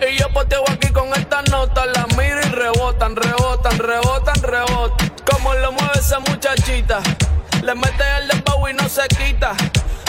Y 0.00 0.16
yo 0.16 0.28
poteo 0.32 0.62
aquí 0.70 0.88
con 0.92 1.08
esta 1.14 1.42
nota, 1.42 1.84
la 1.86 2.06
miro 2.16 2.40
y 2.40 2.50
rebotan, 2.50 3.16
rebotan, 3.16 3.78
rebotan, 3.78 4.42
rebotan. 4.42 5.12
Como 5.28 5.52
lo 5.54 5.72
mueve 5.72 5.98
esa 5.98 6.20
muchachita, 6.20 7.00
le 7.62 7.74
mete 7.74 8.04
el 8.20 8.28
dembow 8.28 8.68
y 8.68 8.74
no 8.74 8.88
se 8.88 9.08
quita. 9.08 9.54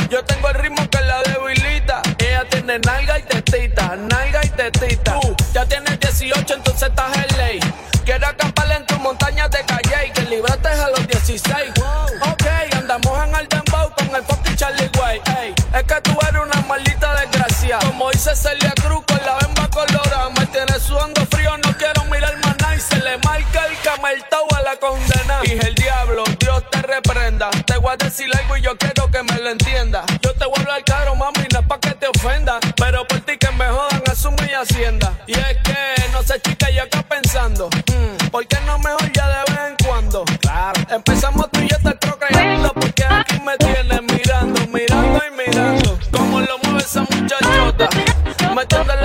Yo 0.10 0.24
tengo 0.24 0.50
el 0.50 0.56
ritmo 0.56 0.88
que 0.90 1.02
la 1.02 1.24
debilita. 1.24 2.02
Ella 2.20 2.46
tiene 2.50 2.78
nalga 2.80 3.18
y 3.18 3.24
tetita, 3.24 3.96
nalga 3.96 4.46
y 4.46 4.50
tetita. 4.50 5.20
Tú 5.20 5.36
dice 18.18 18.36
Celia 18.36 18.74
Cruz 18.82 19.04
con 19.08 19.20
la 19.24 19.36
bemba 19.38 19.70
colorada. 19.70 20.30
Me 20.40 20.46
tienes 20.48 20.82
sudando 20.82 21.24
frío, 21.28 21.56
no 21.58 21.72
quiero 21.78 22.04
mirar 22.06 22.36
más 22.44 22.58
nada. 22.58 22.76
Y 22.76 22.80
se 22.80 22.98
le 22.98 23.18
marca 23.20 23.66
el 23.68 23.78
cameltao 23.84 24.48
a 24.56 24.62
la 24.64 24.76
condena. 24.78 25.40
Y 25.44 25.52
el 25.52 25.76
diablo, 25.76 26.24
Dios 26.40 26.64
te 26.72 26.82
reprenda. 26.82 27.50
Te 27.68 27.78
voy 27.78 27.94
a 27.94 27.98
decir 27.98 28.28
algo 28.36 28.58
y 28.58 28.62
yo 28.62 28.76
quiero 28.78 29.10
que 29.12 29.22
me 29.22 29.38
lo 29.38 29.50
entienda. 29.52 30.04
Yo 30.24 30.34
te 30.34 30.46
voy 30.46 30.56
a 30.58 30.62
hablar 30.62 30.84
claro, 30.84 31.16
mami, 31.16 31.46
no 31.54 31.60
es 31.60 31.68
pa' 31.68 31.80
que 31.80 31.92
te 31.92 32.08
ofenda. 32.08 32.60
Pero 32.76 33.08
por 33.08 33.20
ti 33.22 33.38
que 33.38 33.52
me 33.52 33.68
jodan, 33.68 34.02
asume 34.12 34.50
y 34.50 34.54
hacienda. 34.56 35.14
Y 35.28 35.34
es 35.34 35.58
que, 35.64 36.10
no 36.12 36.24
sé, 36.24 36.42
chica, 36.42 36.72
yo 36.72 36.84
acá 36.84 37.04
pensando. 37.04 37.70
mm, 37.70 38.30
¿Por 38.30 38.48
qué 38.48 38.60
no 38.62 38.80
mejor 38.80 39.12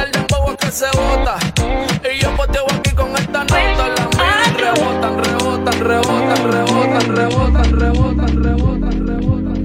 el 0.02 0.10
dembow 0.10 0.56
que 0.56 0.70
se 0.70 0.86
bota. 0.86 1.38
Y 2.04 2.20
yo 2.20 2.34
poteo 2.36 2.64
aquí 2.72 2.90
con 2.90 3.14
esta 3.16 3.44
nota. 3.44 3.94
Rebotan, 4.56 5.24
rebotan, 5.24 5.80
rebotan, 5.80 6.50
rebotan, 6.50 7.16
rebotan, 7.16 7.76
rebotan, 7.76 8.44
rebotan, 8.44 8.44
rebotan. 8.44 9.62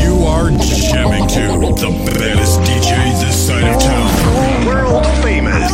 You 0.00 0.26
are 0.26 0.50
jamming 0.90 1.26
to 1.28 1.42
the 1.80 1.90
baddest 2.18 2.60
DJ 2.62 2.90
this 3.20 3.46
side 3.46 3.64
of 3.64 3.80
town. 3.80 4.66
World 4.66 5.06
famous. 5.22 5.72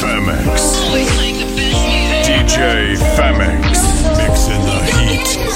Femex. 0.00 0.58
DJ 2.26 2.96
Femex. 3.16 3.64
Mixing 4.18 4.64
the 4.66 4.78
heat. 4.96 5.53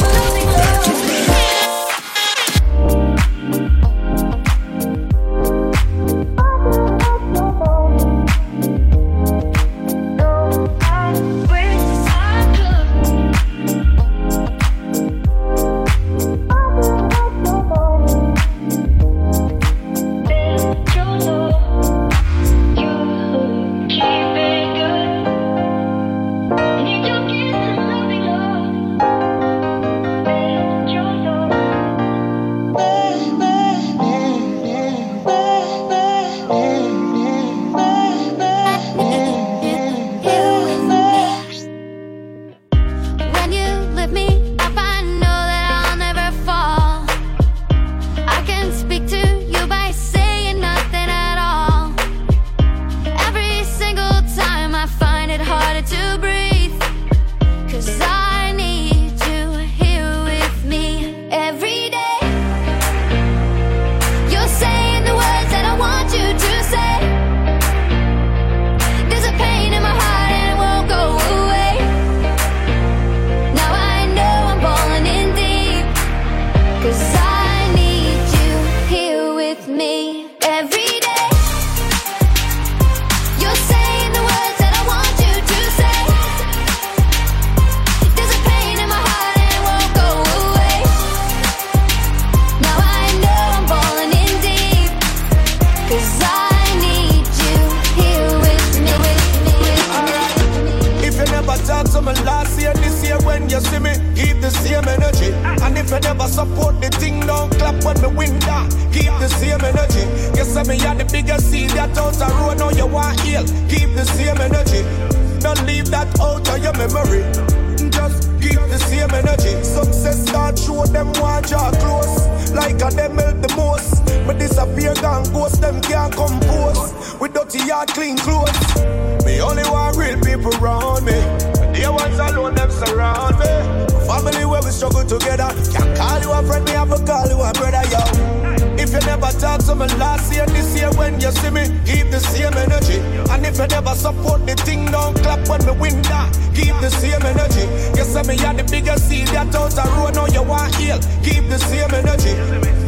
Heal. 150.89 151.01
Keep 151.23 151.49
the 151.53 151.59
same 151.59 151.93
energy. 151.93 152.35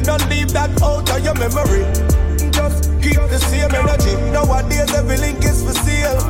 Don't 0.03 0.25
leave 0.29 0.51
that 0.57 0.71
out 0.83 1.09
of 1.13 1.21
your 1.25 1.37
memory. 1.37 1.85
Just 2.51 2.89
keep 3.05 3.21
the 3.29 3.39
same 3.39 3.73
energy. 3.75 4.15
Nowadays 4.33 4.93
every 4.95 5.19
link 5.19 5.45
is 5.45 5.63
for 5.63 5.77
sale. 5.85 6.21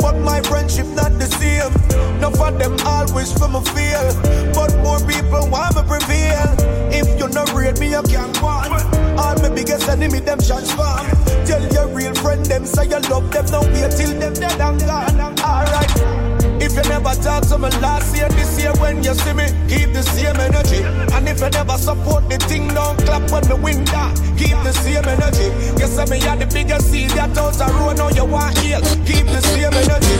But 0.00 0.18
my 0.18 0.40
friendship 0.42 0.86
not 0.98 1.12
the 1.18 1.28
same. 1.38 1.72
Enough 2.18 2.40
of 2.40 2.58
them 2.58 2.74
wish 3.14 3.32
for 3.38 3.48
me 3.48 3.60
fail. 3.74 4.06
But 4.54 4.74
more 4.82 5.00
people 5.06 5.46
want 5.50 5.76
me 5.76 5.82
prevail. 5.86 6.50
If 6.90 7.06
you 7.18 7.28
not 7.28 7.52
rate 7.54 7.78
me, 7.78 7.90
you 7.90 8.02
can't 8.02 8.36
want. 8.42 8.72
All 9.18 9.36
my 9.42 9.48
biggest 9.48 9.88
enemy, 9.88 10.20
them 10.20 10.38
transform. 10.38 11.06
Tell 11.46 11.64
your 11.72 11.88
real 11.88 12.14
friend, 12.14 12.44
them 12.46 12.66
say 12.66 12.84
you 12.84 13.00
love 13.10 13.30
them. 13.30 13.46
Now 13.46 13.62
wait 13.62 13.92
till 13.92 14.18
them 14.18 14.34
dead 14.34 14.60
and 14.60 14.80
gone. 14.80 15.38
Alright. 15.40 16.21
If 16.62 16.76
you 16.76 16.82
never 16.88 17.10
talk 17.20 17.42
to 17.48 17.58
me 17.58 17.68
last 17.82 18.14
year, 18.16 18.28
this 18.28 18.62
year 18.62 18.70
when 18.78 19.02
you 19.02 19.14
see 19.14 19.32
me, 19.32 19.50
keep 19.66 19.92
the 19.92 20.02
same 20.02 20.38
energy. 20.38 20.86
And 21.12 21.28
if 21.28 21.40
you 21.40 21.50
never 21.50 21.76
support 21.76 22.30
the 22.30 22.38
thing, 22.38 22.68
don't 22.68 22.96
clap 23.02 23.28
when 23.32 23.42
me 23.48 23.54
win 23.58 23.84
that. 23.86 24.14
Keep 24.38 24.62
the 24.62 24.72
same 24.72 25.04
energy. 25.04 25.50
You 25.74 25.88
say 25.90 26.06
me 26.06 26.24
are 26.24 26.36
the 26.36 26.46
biggest 26.46 26.88
seed 26.88 27.10
that 27.18 27.36
out 27.36 27.54
the 27.54 27.66
road, 27.74 27.98
now 27.98 28.10
you 28.10 28.24
want 28.24 28.56
heal. 28.58 28.80
Keep 29.02 29.26
the 29.26 29.42
same 29.42 29.74
energy. 29.74 30.16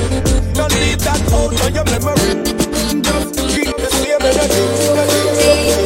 Don't 0.52 0.74
leave 0.82 0.98
that 1.06 1.22
out 1.30 1.54
of 1.54 1.70
your 1.70 1.86
memory. 1.86 2.42
Just 3.06 3.38
keep 3.54 3.76
the 3.78 3.90
same 4.02 4.22
energy. 4.26 4.62
Oh, 4.98 5.81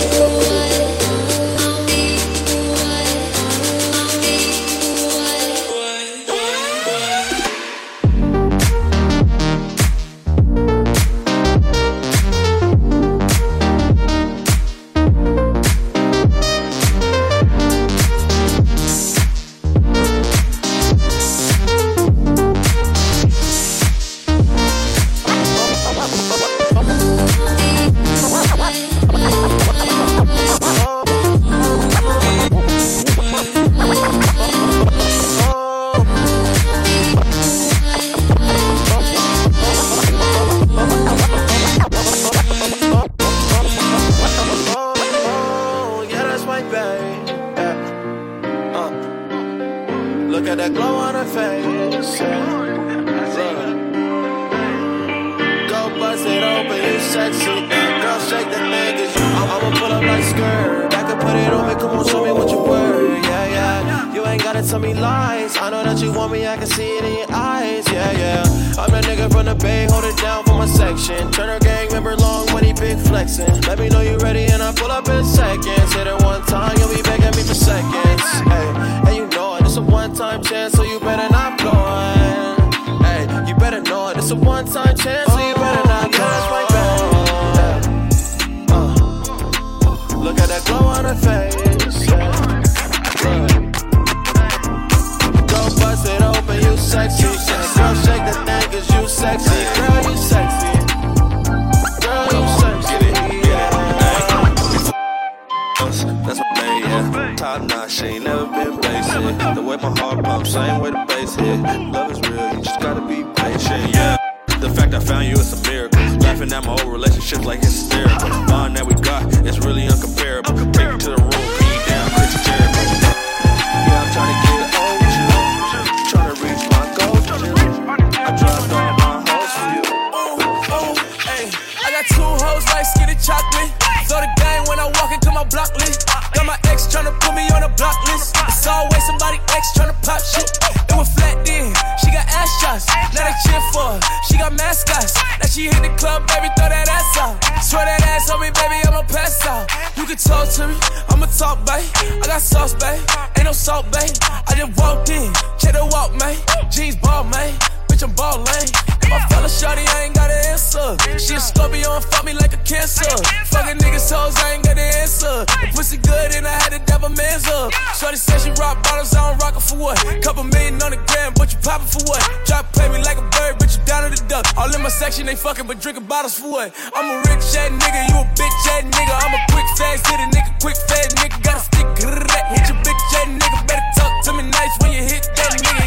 two 132.14 132.22
hoes 132.22 132.64
like 132.70 132.86
skinny 132.86 133.16
chocolate. 133.16 133.70
Throw 134.06 134.22
the 134.22 134.30
game 134.38 134.62
when 134.70 134.78
I 134.78 134.86
walk 134.98 135.10
into 135.10 135.30
my 135.32 135.44
block 135.44 135.74
list. 135.76 136.06
Got 136.34 136.46
my 136.46 136.58
ex 136.70 136.86
tryna 136.86 137.14
put 137.20 137.34
me 137.34 137.48
on 137.50 137.62
a 137.62 137.70
block 137.74 137.96
list. 138.06 138.36
It's 138.46 138.66
always 138.66 139.02
somebody 139.06 139.38
ex 139.50 139.74
tryna 139.74 139.96
pop 140.02 140.22
shit. 140.22 140.46
It 140.86 140.94
was 140.94 141.10
flat 141.14 141.42
then. 141.44 141.74
She 141.98 142.14
got 142.14 142.26
ass 142.30 142.50
shots. 142.62 142.86
Now 143.14 143.26
they 143.26 143.34
cheer 143.42 143.62
for 143.74 143.98
her. 143.98 144.00
She 144.28 144.38
got 144.38 144.52
mascots. 144.54 145.14
Now 145.40 145.46
she 145.46 145.66
hit 145.66 145.82
the 145.82 145.90
club, 145.98 146.26
baby, 146.28 146.48
throw 146.54 146.70
that 146.70 146.86
ass 146.88 147.18
out. 147.18 147.34
Swear 147.62 147.84
that 147.84 148.02
ass 148.06 148.30
on 148.30 148.40
me, 148.40 148.50
baby, 148.54 148.78
I'ma 148.86 149.02
pass 149.10 149.44
out. 149.46 149.66
You 149.96 150.04
can 150.06 150.16
talk 150.16 150.48
to 150.54 150.68
me, 150.68 150.76
I'ma 151.10 151.26
talk, 151.26 151.58
babe. 151.66 151.82
I 152.22 152.26
got 152.26 152.42
sauce, 152.42 152.74
babe. 152.74 153.02
Ain't 153.36 153.46
no 153.46 153.52
salt, 153.52 153.90
babe. 153.90 154.14
I 154.46 154.54
just 154.54 154.78
walked 154.78 155.10
in, 155.10 155.32
check 155.58 155.74
the 155.74 155.84
walk, 155.90 156.14
man. 156.14 156.36
Jeans 156.70 156.96
ball, 156.96 157.24
man. 157.24 157.54
Bitch, 157.96 158.04
I'm 158.04 158.12
ballin'. 158.12 158.44
If 158.44 159.08
I 159.08 159.24
fell 159.32 159.48
shorty, 159.48 159.80
I 159.80 160.04
ain't 160.04 160.14
got 160.14 160.28
an 160.28 160.36
answer. 160.52 161.00
She 161.16 161.32
a 161.32 161.40
Scorpio 161.40 161.96
and 161.96 162.04
fuck 162.04 162.28
me 162.28 162.36
like 162.36 162.52
a 162.52 162.60
cancer. 162.60 163.08
Fucking 163.48 163.80
niggas 163.80 164.12
hoes, 164.12 164.36
I 164.36 164.52
ain't 164.52 164.64
got 164.68 164.76
the 164.76 164.84
answer. 165.00 165.48
The 165.48 165.72
pussy 165.72 165.96
good 166.04 166.36
and 166.36 166.44
I 166.44 166.52
had 166.60 166.76
to 166.76 166.80
dab 166.84 167.04
a 167.04 167.08
man's 167.08 167.48
up. 167.48 167.72
Shorty 167.96 168.20
said 168.20 168.44
she 168.44 168.52
rock 168.60 168.84
bottles, 168.84 169.16
I 169.16 169.32
don't 169.32 169.40
rock 169.40 169.56
it 169.56 169.64
for 169.64 169.80
what? 169.80 169.96
Couple 170.20 170.44
million 170.44 170.76
on 170.84 170.92
the 170.92 171.00
gram, 171.08 171.32
but 171.40 171.56
you 171.56 171.58
poppin' 171.64 171.88
for 171.88 172.04
what? 172.04 172.20
Drop 172.44 172.68
play 172.76 172.84
me 172.92 173.00
like 173.00 173.16
a 173.16 173.24
bird, 173.32 173.56
bitch, 173.56 173.80
you 173.80 173.82
down 173.88 174.04
to 174.04 174.12
the 174.12 174.20
duck. 174.28 174.44
All 174.60 174.68
in 174.68 174.82
my 174.82 174.92
section, 174.92 175.24
they 175.24 175.36
fucking, 175.36 175.64
but 175.64 175.80
drinking 175.80 176.04
bottles 176.04 176.36
for 176.36 176.52
what? 176.52 176.76
I'm 176.92 177.08
a 177.08 177.16
rich 177.32 177.48
ass 177.56 177.72
nigga, 177.72 178.12
you 178.12 178.16
a 178.20 178.28
bitch 178.36 178.60
ass 178.76 178.84
nigga. 178.92 179.14
I'm 179.24 179.32
a 179.32 179.40
quick 179.48 179.68
fast 179.80 180.04
hit 180.04 180.20
a 180.20 180.28
nigga, 180.36 180.52
quick 180.60 180.76
fast 180.84 181.16
nigga. 181.16 181.40
Got 181.40 181.56
a 181.56 181.64
stick, 181.64 181.88
hit 181.96 182.68
your 182.68 182.76
bitch 182.84 183.16
ass 183.16 183.28
nigga. 183.40 183.58
Better 183.64 183.88
talk 183.96 184.12
to 184.28 184.36
me 184.36 184.44
nice 184.52 184.74
when 184.84 184.92
you 184.92 185.00
hit 185.00 185.24
that 185.40 185.56
nigga, 185.64 185.85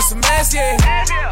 with 0.00 0.08
some 0.08 0.32
ass, 0.32 0.54
yeah. 0.54 0.76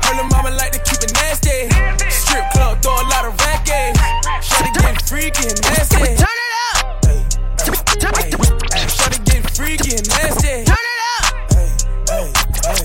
Her 0.05 0.25
mama 0.29 0.51
like 0.51 0.73
to 0.73 0.79
keep 0.85 1.01
it 1.01 1.13
nasty. 1.15 1.71
Strip 2.11 2.45
club, 2.53 2.83
throw 2.83 2.93
a 2.93 3.07
lot 3.09 3.25
of 3.25 3.33
racket. 3.41 3.97
Shawty 4.45 4.73
getting 4.75 4.99
freaky 5.09 5.49
and 5.49 5.61
nasty. 5.63 5.97
Turn 5.97 6.39
it 6.45 6.53
up. 6.69 7.05
Hey, 7.05 7.25
hey, 7.65 7.73
hey. 8.13 8.85
Shawty 8.93 9.25
getting 9.25 9.49
freaky 9.57 9.97
and 9.97 10.09
nasty. 10.09 10.65
Turn 10.69 10.85
it 10.93 11.01
up. 11.09 11.25
Hey, 11.49 11.69
hey, 12.13 12.27
hey. 12.69 12.85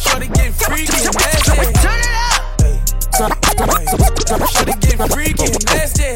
Shawty 0.00 0.28
getting 0.32 0.56
freaky 0.56 1.00
and 1.04 1.16
nasty. 1.20 1.60
Turn 1.84 2.00
it 2.00 2.14
up. 2.24 2.40
Shawty 3.28 3.36
getting 3.52 3.72
freaky 3.82 3.92
and 4.16 4.16
nasty. 4.32 4.48
Shawty 4.48 4.74
getting 4.80 5.08
freaky 5.12 5.46
and 5.52 5.64
nasty. 5.68 6.10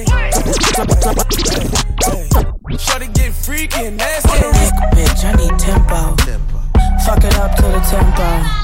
Hey, 2.00 2.16
hey, 2.16 2.28
hey. 2.32 2.52
Freaky 3.42 3.86
and 3.86 3.96
nasty. 3.96 4.28
bitch, 4.94 5.24
I 5.24 5.32
need 5.34 5.58
tempo. 5.58 6.14
tempo. 6.16 6.58
Fuck 7.04 7.24
it 7.24 7.36
up 7.36 7.56
to 7.56 7.62
the 7.62 7.80
tempo. 7.90 8.61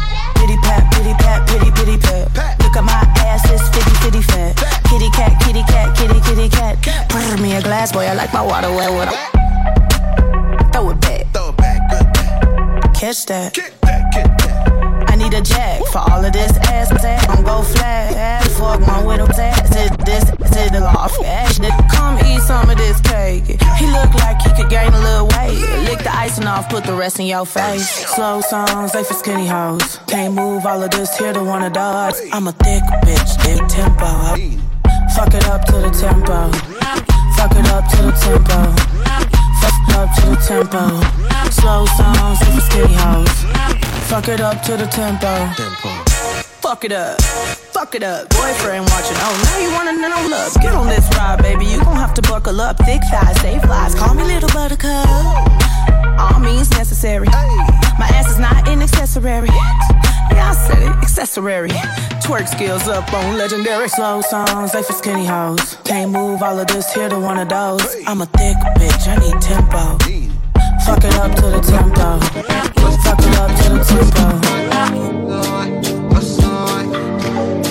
A 7.59 7.63
glass, 7.63 7.93
boy, 7.93 8.07
I 8.07 8.15
like 8.15 8.33
my 8.33 8.43
water 8.43 8.71
wet 8.71 8.91
with 8.91 9.09
a. 9.09 10.71
Throw 10.73 10.91
it 10.91 11.01
back. 11.01 11.27
Throw 11.33 11.49
it 11.49 11.57
back, 11.57 11.91
good 11.91 12.13
back. 12.13 12.95
Catch 12.95 13.27
that. 13.27 13.55
Kick 13.55 13.75
that, 13.83 14.13
kick 14.13 14.25
that. 14.25 15.11
I 15.11 15.17
need 15.17 15.35
a 15.35 15.43
jack 15.43 15.83
for 15.87 15.99
all 15.99 16.25
of 16.25 16.33
this 16.33 16.57
ass. 16.69 16.91
I'm 17.29 17.43
go 17.43 17.63
flat. 17.63 18.45
Fuck 18.53 18.81
my 18.87 19.05
widow 19.05 19.27
ass. 19.27 19.71
This, 19.71 19.91
this, 20.05 20.71
the 20.71 20.81
loft. 20.81 21.17
Come 21.91 22.19
eat 22.27 22.41
some 22.43 22.71
of 22.71 22.77
this 22.77 23.01
cake. 23.01 23.45
He 23.79 23.87
look 23.87 24.13
like 24.15 24.41
he 24.43 24.51
could 24.55 24.71
gain 24.71 24.93
a 24.93 25.01
little 25.01 25.27
weight. 25.27 25.59
Lick 25.89 26.01
the 26.01 26.15
icing 26.15 26.47
off, 26.47 26.69
put 26.69 26.85
the 26.85 26.95
rest 26.95 27.19
in 27.19 27.27
your 27.27 27.47
face. 27.47 27.89
Slow 28.15 28.41
songs, 28.41 28.93
they 28.93 29.03
for 29.03 29.15
skinny 29.15 29.47
hoes. 29.47 29.99
Can't 30.07 30.35
move 30.35 30.65
all 30.65 30.83
of 30.83 30.91
this 30.91 31.17
here 31.19 31.33
to 31.33 31.43
one 31.43 31.63
of 31.63 31.73
dogs. 31.73 32.21
I'm 32.33 32.47
a 32.47 32.53
thick 32.53 32.83
bitch, 33.03 33.43
thick 33.43 33.67
tempo. 33.69 34.07
Fuck 35.17 35.35
it 35.35 35.47
up 35.49 35.65
to 35.65 35.73
the 35.73 35.91
tempo. 35.91 36.98
Fuck 37.39 37.55
it 37.55 37.69
up 37.71 37.87
to 37.87 37.97
the 38.03 38.11
tempo. 38.19 38.59
Fuck 39.63 39.79
it 39.87 39.95
up 39.95 40.11
to 40.17 40.27
the 40.27 40.37
tempo. 40.43 40.83
Slow 41.51 41.87
songs, 41.87 42.41
they 42.41 42.51
for 42.51 42.61
skinny 42.63 42.95
hoes. 42.95 43.31
Fuck 44.11 44.27
it 44.27 44.41
up 44.41 44.61
to 44.63 44.77
the 44.77 44.87
tempo. 44.87 45.47
Fuck 46.61 46.85
it 46.85 46.91
up. 46.91 47.21
Fuck 47.73 47.95
it 47.95 48.03
up. 48.03 48.29
Boyfriend 48.31 48.85
watching. 48.91 49.17
Oh, 49.21 49.41
now 49.45 49.59
you 49.59 49.71
wanna 49.73 49.93
know 49.93 50.27
love. 50.29 50.53
Get 50.61 50.75
on 50.75 50.89
this 50.89 51.09
ride, 51.17 51.41
baby. 51.41 51.67
You 51.67 51.79
gon' 51.79 51.95
have 51.95 52.13
to 52.15 52.23
buckle 52.23 52.61
up. 52.61 52.77
Thick 52.79 53.03
thighs, 53.09 53.39
stay 53.39 53.61
flies. 53.61 53.95
Call 53.95 54.15
me 54.15 54.25
little 54.25 54.51
buttercup. 54.51 55.07
All 56.19 56.41
means 56.41 56.71
necessary. 56.73 57.29
My 57.29 58.09
ass 58.19 58.29
is 58.33 58.41
not 58.41 58.67
an 58.67 58.83
accessory. 58.83 59.49
Yeah, 60.33 60.51
I 60.51 60.55
said 60.55 60.83
it. 60.83 60.89
Accessory. 61.03 61.71
Twerk 62.25 62.49
skills 62.49 62.89
up 62.89 63.13
on 63.13 63.37
legendary. 63.37 63.89
Slow 63.89 64.21
songs, 64.21 64.73
they 64.73 64.83
for 64.83 64.93
skinny 64.93 65.27
hoes. 65.27 65.77
Can't 65.85 66.11
move 66.11 66.43
all 66.43 66.59
of 66.59 66.67
this 66.67 66.93
here 66.93 67.09
to 67.09 67.19
one 67.19 67.39
of 67.39 67.49
those. 67.49 67.97
I'm 68.07 68.21
a 68.21 68.27
thick 68.27 68.57
bitch. 68.77 69.09
I 69.09 69.17
need 69.17 69.41
tempo. 69.41 69.99
Fuck 70.85 71.05
it 71.05 71.15
up 71.17 71.35
to 71.37 71.43
the 71.43 71.61
tempo. 71.61 72.19
Fuck 73.05 73.21
it 73.21 73.37
up 73.39 73.51
to 73.61 73.69
the 73.75 73.85
tempo. 73.85 74.39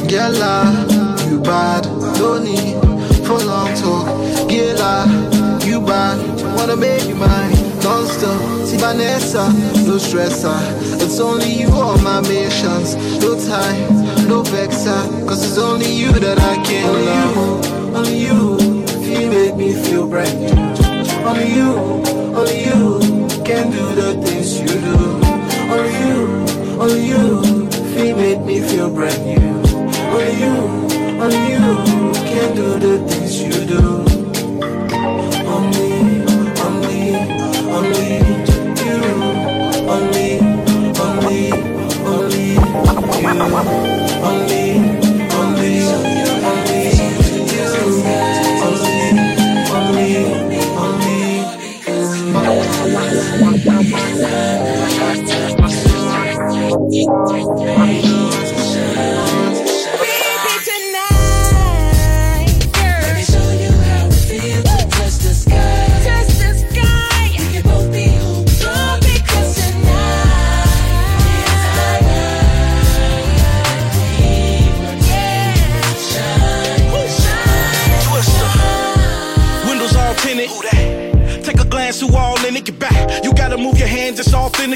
Girl, 0.07 0.39
ah, 0.41 1.27
you 1.29 1.39
bad, 1.41 1.83
don't 2.17 2.45
need 2.45 2.79
for 3.27 3.39
long 3.39 3.75
talk. 3.75 4.07
Girl, 4.49 4.77
ah, 4.79 5.05
you 5.65 5.81
bad, 5.81 6.17
wanna 6.55 6.77
make 6.77 7.03
you 7.09 7.15
mine, 7.15 7.51
don't 7.81 8.07
stop. 8.07 8.41
See 8.65 8.77
Vanessa, 8.77 9.49
no 9.85 9.97
stressor. 9.97 10.57
It's 11.01 11.19
only 11.19 11.51
you 11.51 11.69
on 11.69 12.03
my 12.03 12.21
missions. 12.21 12.95
No 13.21 13.35
time, 13.35 14.27
no 14.27 14.43
vexer, 14.43 15.27
cause 15.27 15.43
it's 15.43 15.57
only 15.57 15.91
you 15.91 16.11
that 16.11 16.39
I 16.39 16.55
can 16.63 17.05
love. 17.05 17.95
Only 17.95 18.17
you, 18.17 18.57
you 19.01 19.29
make 19.29 19.55
me 19.55 19.73
feel 19.73 20.07
brand 20.07 20.39
new. 20.39 20.77
Only 21.25 21.53
you, 21.53 21.71
only 22.35 22.65
you 22.65 22.99
can 23.43 23.71
do 23.71 23.95
the 23.95 24.21
things 24.25 24.59
you 24.59 24.67
do. 24.67 24.97
Only 25.73 25.93
you, 26.03 26.17
only 26.81 27.07
you, 27.07 27.67
you 27.97 28.15
make 28.15 28.41
me 28.41 28.61
feel 28.61 28.89
brand 28.89 29.25
new. 29.25 29.57
Only 30.13 30.33
you, 30.43 30.55
only 31.21 31.41
you 31.51 32.13
can 32.29 32.55
do 32.55 32.79
the 32.79 33.07
things 33.09 33.41
you 33.41 33.65
do. 33.65 34.06
You. 43.33 44.06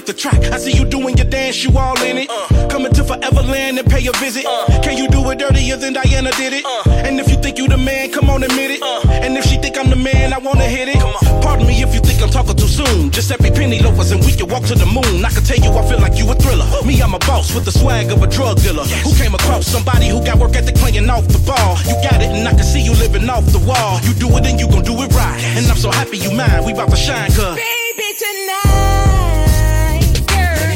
It's 0.02 0.10
authentic 0.10 0.12
to 0.12 0.14
track. 0.14 0.54
I 0.54 0.58
see 0.58 0.78
you 0.78 0.86
doing 0.86 1.18
your 1.18 1.28
dance, 1.28 1.64
you 1.64 1.78
all 1.78 2.00
in 2.04 2.18
it. 2.18 2.30
Coming 2.70 2.94
to 2.94 3.04
Foreverland 3.04 3.80
and 3.80 3.88
pay 3.90 4.06
a 4.08 4.12
visit. 4.14 4.46
Can 4.84 4.98
you 4.98 5.08
do 5.10 5.30
it 5.32 5.40
dirtier 5.40 5.78
than 5.78 5.94
Diana 5.94 6.32
did 6.32 6.54
it? 6.54 6.66
And 6.88 7.20
if 7.20 7.30
you 7.30 7.38
think 7.38 7.58
you 7.58 7.68
the 7.68 7.78
man, 7.78 8.12
come 8.12 8.30
on, 8.30 8.44
admit 8.44 8.72
it. 8.72 8.84
And 8.84 9.38
if 9.38 9.46
she 9.46 9.58
think 9.58 9.78
I'm 9.78 9.90
the 9.90 9.96
man, 9.96 10.34
I 10.34 10.38
wanna 10.38 10.66
hit 10.66 10.90
it. 10.90 11.02
Pardon 11.42 11.68
me 11.68 11.82
if 11.82 11.94
you 11.94 12.02
think 12.02 12.22
I'm 12.22 12.30
talking 12.30 12.56
too 12.56 12.68
soon. 12.68 13.12
Just 13.12 13.32
every 13.32 13.52
penny 13.52 13.80
loafers 13.80 14.12
and 14.12 14.24
we 14.26 14.34
can 14.34 14.48
walk 14.48 14.64
to 14.66 14.76
the 14.76 14.86
moon. 14.86 15.24
I 15.26 15.30
can 15.30 15.44
tell 15.44 15.58
you 15.58 15.72
I 15.72 15.84
feel 15.88 16.00
like 16.00 16.18
you 16.18 16.30
a 16.30 16.36
thriller. 16.36 16.66
Me, 16.86 17.02
I'm 17.02 17.14
a 17.14 17.20
boss 17.20 17.54
with 17.54 17.66
the 17.66 17.72
swag 17.72 18.12
of 18.12 18.22
a 18.24 18.28
drug 18.28 18.62
dealer. 18.62 18.86
Who 19.06 19.14
came 19.16 19.34
across 19.36 19.68
somebody 19.68 20.08
who 20.10 20.24
got 20.24 20.40
work 20.40 20.56
ethic 20.56 20.76
playing 20.76 21.10
off 21.10 21.28
the 21.28 21.40
ball. 21.46 21.78
You 21.86 21.96
got 22.04 22.22
it 22.22 22.32
and 22.32 22.48
I 22.48 22.52
can 22.52 22.64
see 22.64 22.82
you 22.82 22.94
living 22.94 23.30
off 23.30 23.46
the 23.46 23.60
wall. 23.60 24.00
You 24.04 24.14
do 24.14 24.28
it 24.38 24.46
and 24.46 24.60
you 24.60 24.68
gon' 24.68 24.84
do 24.84 24.96
it 25.04 25.14
right. 25.14 25.40
And 25.58 25.66
I'm 25.68 25.78
so 25.78 25.92
happy 25.92 26.18
you 26.18 26.32
mine. 26.32 26.66
We 26.66 26.74
about 26.74 26.90
to 26.90 26.96
shine, 26.96 27.32
cuz. 27.32 27.56
Baby, 27.56 28.10
tonight, 28.18 29.31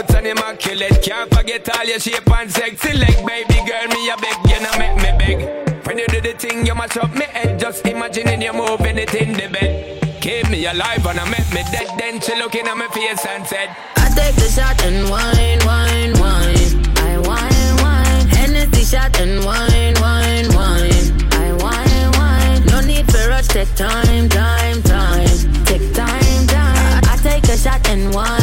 Roots 0.00 0.14
and 0.14 0.26
immaculate. 0.28 1.02
Can't 1.02 1.34
forget 1.34 1.68
all 1.76 1.84
your 1.84 2.00
shape 2.00 2.30
and 2.30 2.50
sexy 2.50 2.96
leg. 2.96 3.16
Baby 3.26 3.60
girl, 3.68 3.86
me 3.88 4.08
a 4.08 4.16
beg, 4.16 4.38
you 4.48 4.58
know 4.64 4.72
make 4.78 4.96
me 4.96 5.10
beg. 5.20 5.86
When 5.86 5.98
you 5.98 6.06
do 6.06 6.22
the 6.22 6.32
thing, 6.32 6.64
you 6.64 6.74
mash 6.74 6.96
up 6.96 7.12
me 7.14 7.26
head. 7.26 7.60
Just 7.60 7.86
imagining 7.86 8.40
you 8.40 8.54
moving 8.54 8.96
it 8.96 9.14
in 9.14 9.34
the 9.34 9.48
bed. 9.48 10.22
Keep 10.22 10.48
me 10.48 10.64
alive 10.64 11.04
and 11.04 11.20
I 11.20 11.28
make 11.28 11.52
me 11.52 11.62
dead. 11.70 11.88
Then 11.98 12.18
she 12.18 12.34
looking 12.36 12.66
at 12.66 12.76
my 12.78 12.88
face 12.88 13.26
and 13.26 13.46
said, 13.46 13.76
I 13.96 14.08
take 14.16 14.36
the 14.36 14.48
shot 14.48 14.82
and 14.86 15.10
wine, 15.10 15.60
wine, 15.68 16.12
wine. 16.16 16.80
I 16.96 17.18
wine, 17.28 17.76
wine. 17.84 18.26
Hennessy 18.28 18.84
shot 18.84 19.20
and 19.20 19.44
wine, 19.44 19.94
wine, 20.00 20.48
wine. 20.56 21.12
I 21.44 21.52
wine, 21.60 22.10
wine. 22.16 22.64
No 22.72 22.80
need 22.80 23.04
for 23.12 23.28
rush, 23.28 23.48
take 23.48 23.74
time, 23.74 24.30
time, 24.30 24.82
time. 24.82 25.28
Take 25.66 25.92
time, 25.92 26.46
time. 26.46 27.02
I 27.04 27.18
take 27.22 27.44
a 27.52 27.56
shot 27.58 27.86
and 27.90 28.14
wine. 28.14 28.39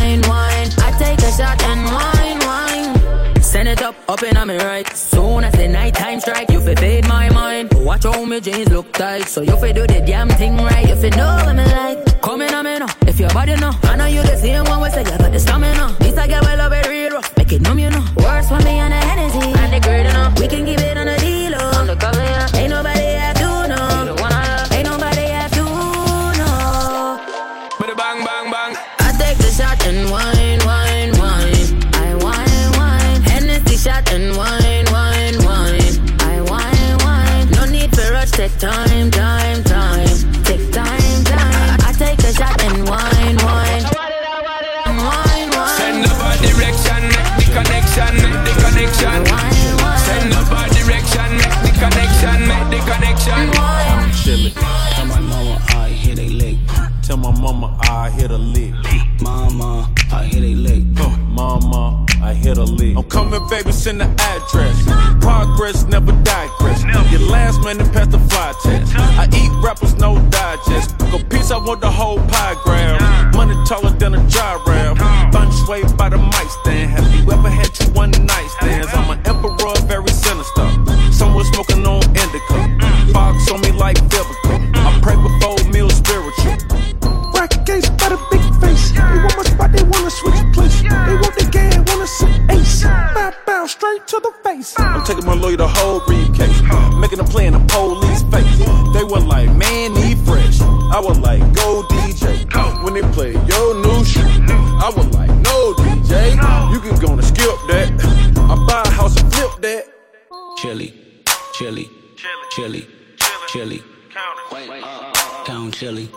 Up, 4.09 4.23
on 4.23 4.47
me 4.47 4.55
right. 4.57 4.87
Soon 4.95 5.43
as 5.43 5.51
the 5.53 5.67
night 5.67 5.93
time 5.93 6.21
strike, 6.21 6.49
you 6.49 6.61
fi 6.61 6.75
fade 6.75 7.07
my 7.09 7.29
mind. 7.29 7.73
Watch 7.73 8.03
how 8.05 8.23
me 8.23 8.39
jeans 8.39 8.69
look 8.69 8.93
tight, 8.93 9.27
so 9.27 9.41
you 9.41 9.57
fi 9.59 9.73
do 9.73 9.85
the 9.85 9.99
damn 9.99 10.29
thing 10.29 10.55
right. 10.55 10.87
You 10.87 10.95
fi 10.95 11.09
know 11.09 11.35
what 11.43 11.53
me 11.53 11.65
like. 11.65 12.21
Come 12.21 12.41
in 12.41 12.53
on 12.53 12.63
me 12.63 12.79
now, 12.79 12.87
if 13.01 13.19
your 13.19 13.29
body 13.31 13.55
know. 13.55 13.73
I 13.83 13.97
know 13.97 14.05
you 14.05 14.21
the 14.21 14.37
same 14.37 14.63
one 14.63 14.81
we 14.81 14.89
say 14.91 15.03
you 15.03 15.17
got 15.17 15.29
the 15.29 15.39
stamina. 15.39 15.93
This 15.99 16.17
I 16.17 16.25
get 16.25 16.41
well 16.41 16.57
love 16.57 16.71
it 16.71 16.87
real 16.87 17.11
rough, 17.15 17.37
make 17.37 17.51
it 17.51 17.61
numb 17.61 17.79
you 17.79 17.89
know. 17.89 18.05
Baby, 63.49 63.71
send 63.71 64.01
the 64.01 64.05
address. 64.05 64.83
Progress 65.21 65.83
never 65.85 66.11
digress. 66.23 66.83
Your 67.11 67.21
last 67.29 67.61
man 67.63 67.77
to 67.77 67.85
pass 67.85 68.07
the 68.07 68.19
fly 68.19 68.53
test. 68.63 68.93
I 68.95 69.27
eat 69.33 69.51
rappers, 69.63 69.95
no 69.95 70.19
digest. 70.29 70.97
Go 71.11 71.19
piece, 71.29 71.51
I 71.51 71.57
want 71.57 71.81
the 71.81 71.89
whole 71.91 72.19
pie 72.27 72.55
grab. 72.63 73.35
Money 73.35 73.55
taller 73.65 73.91
than 73.91 74.15
a 74.15 74.19
gyrab. 74.19 74.97
Fun 75.31 75.51
sway 75.51 75.83
by 75.97 76.09
the 76.09 76.17
mic 76.17 76.49
stand. 76.61 76.96
Like, 101.39 101.53
go 101.55 101.83
DJ. 101.83 102.83
When 102.83 102.93
they 102.93 103.01
play 103.13 103.33
your 103.33 103.75
new 103.81 104.05
shit, 104.05 104.23
I 104.23 104.91
was 104.95 105.07
like, 105.13 105.29
no 105.29 105.73
DJ, 105.73 106.33
you 106.71 106.79
can 106.79 106.99
go 106.99 107.13
and 107.13 107.23
skip 107.23 107.55
that. 107.67 107.91
I 108.37 108.65
buy 108.67 108.83
a 108.85 108.89
house 108.89 109.19
and 109.19 109.31
flip 109.33 109.61
that. 109.61 109.85
Chili, 110.57 110.93
chili, 111.53 111.89
chili, 112.51 112.87
chili. 113.49 113.83
Count 114.09 114.39
it, 114.51 114.69
uh, 114.69 114.73
uh, 114.73 115.11
uh, 115.13 115.45
count 115.45 115.73
chili. 115.73 116.09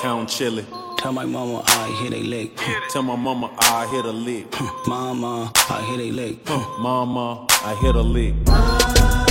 Count 0.00 0.28
chili. 0.28 0.66
Tell 0.98 1.12
my 1.12 1.24
mama 1.24 1.62
I 1.66 1.88
hit 2.02 2.12
a 2.12 2.22
lick. 2.22 2.56
Tell 2.90 3.02
my 3.02 3.16
mama 3.16 3.54
I 3.60 3.86
hit 3.86 4.04
a 4.04 4.12
lick. 4.12 4.46
Mama, 4.86 5.52
I 5.70 5.82
hit 5.82 6.00
a 6.00 6.12
lick. 6.12 6.48
Mama, 6.48 7.46
I 7.50 7.74
hit 7.80 7.94
a 7.94 8.02
lick. 8.02 9.21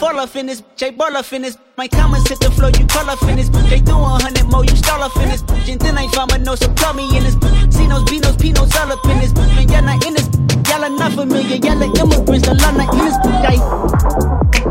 Fall 0.00 0.18
off 0.18 0.34
in 0.34 0.46
this, 0.46 0.62
J 0.76 0.92
ball 0.92 1.14
off 1.14 1.30
in 1.34 1.42
this. 1.42 1.58
My 1.76 1.86
comments 1.86 2.26
hit 2.26 2.40
the 2.40 2.50
floor, 2.50 2.70
you 2.70 2.86
call 2.86 3.10
off 3.10 3.20
in 3.28 3.36
this. 3.36 3.50
They 3.68 3.80
do 3.80 3.92
a 3.92 4.16
hundred 4.16 4.46
more, 4.46 4.64
you 4.64 4.74
stall 4.74 5.02
off 5.02 5.14
in 5.16 5.28
this. 5.28 5.42
And 5.68 5.78
then 5.78 5.98
I 5.98 6.08
found 6.08 6.30
my 6.30 6.38
nose, 6.38 6.60
so 6.60 6.72
plug 6.72 6.96
me 6.96 7.04
in 7.14 7.22
this. 7.22 7.34
Cinos, 7.68 8.06
Beanos, 8.08 8.40
Pinos, 8.40 8.74
all 8.76 8.90
up 8.90 9.04
in 9.04 9.18
this. 9.20 9.34
Man, 9.34 9.68
y'all 9.68 9.82
not 9.82 10.02
in 10.06 10.14
this. 10.14 10.26
Y'all 10.70 10.84
are 10.84 10.88
not 10.88 11.12
familiar, 11.12 11.56
y'all 11.56 11.76
are 11.76 11.92
immigrants, 12.00 12.48
a 12.48 12.54
lot 12.54 12.76
not 12.80 12.94
in 12.94 13.04
this. 13.04 13.16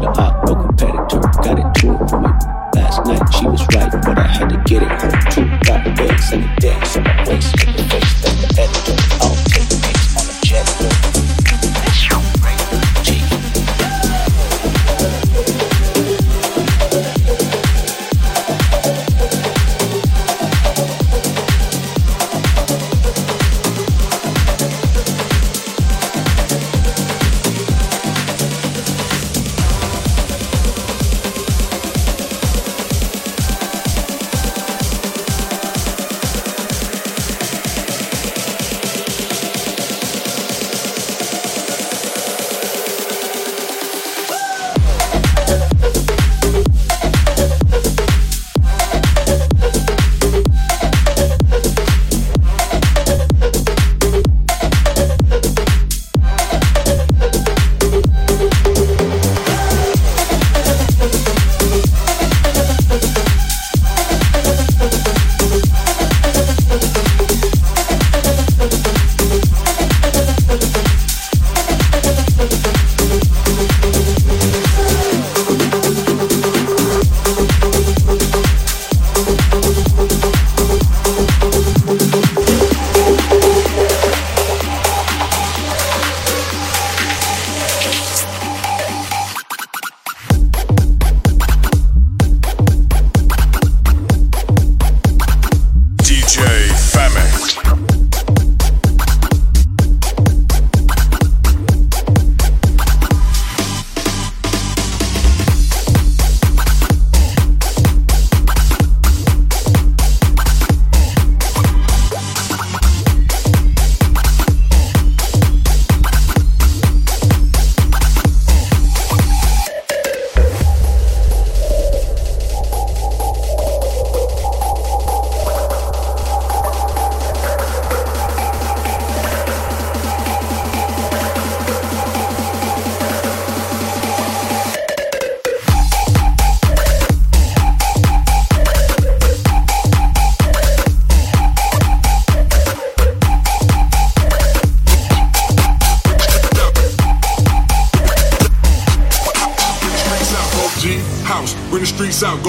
The 0.02 0.10
op, 0.18 0.46
no 0.48 0.56
competitor. 0.56 1.22
Got 1.46 1.60
it 1.62 1.70
to 1.78 1.94
for. 2.10 2.22
Last 2.74 3.06
night 3.06 3.22
she 3.30 3.46
was 3.46 3.62
right, 3.70 3.92
but 4.02 4.18
I 4.18 4.26
had 4.26 4.50
to 4.50 4.58
get 4.66 4.82
it 4.82 4.90
home 4.90 5.14
too. 5.30 5.46
Got 5.62 5.86
the 5.86 5.94
bags 5.94 6.34
and 6.34 6.42
the 6.42 6.50
dance 6.58 6.98
on 6.98 7.04
my 7.04 7.14
waist. 7.30 7.54
The 7.54 7.86
face, 7.86 8.14
the 8.26 8.32
editor. 8.66 8.98
I'll 9.22 9.38
take 9.46 9.70
pics 9.78 10.18
on 10.18 10.26
a 10.26 10.42
jet. 10.42 11.09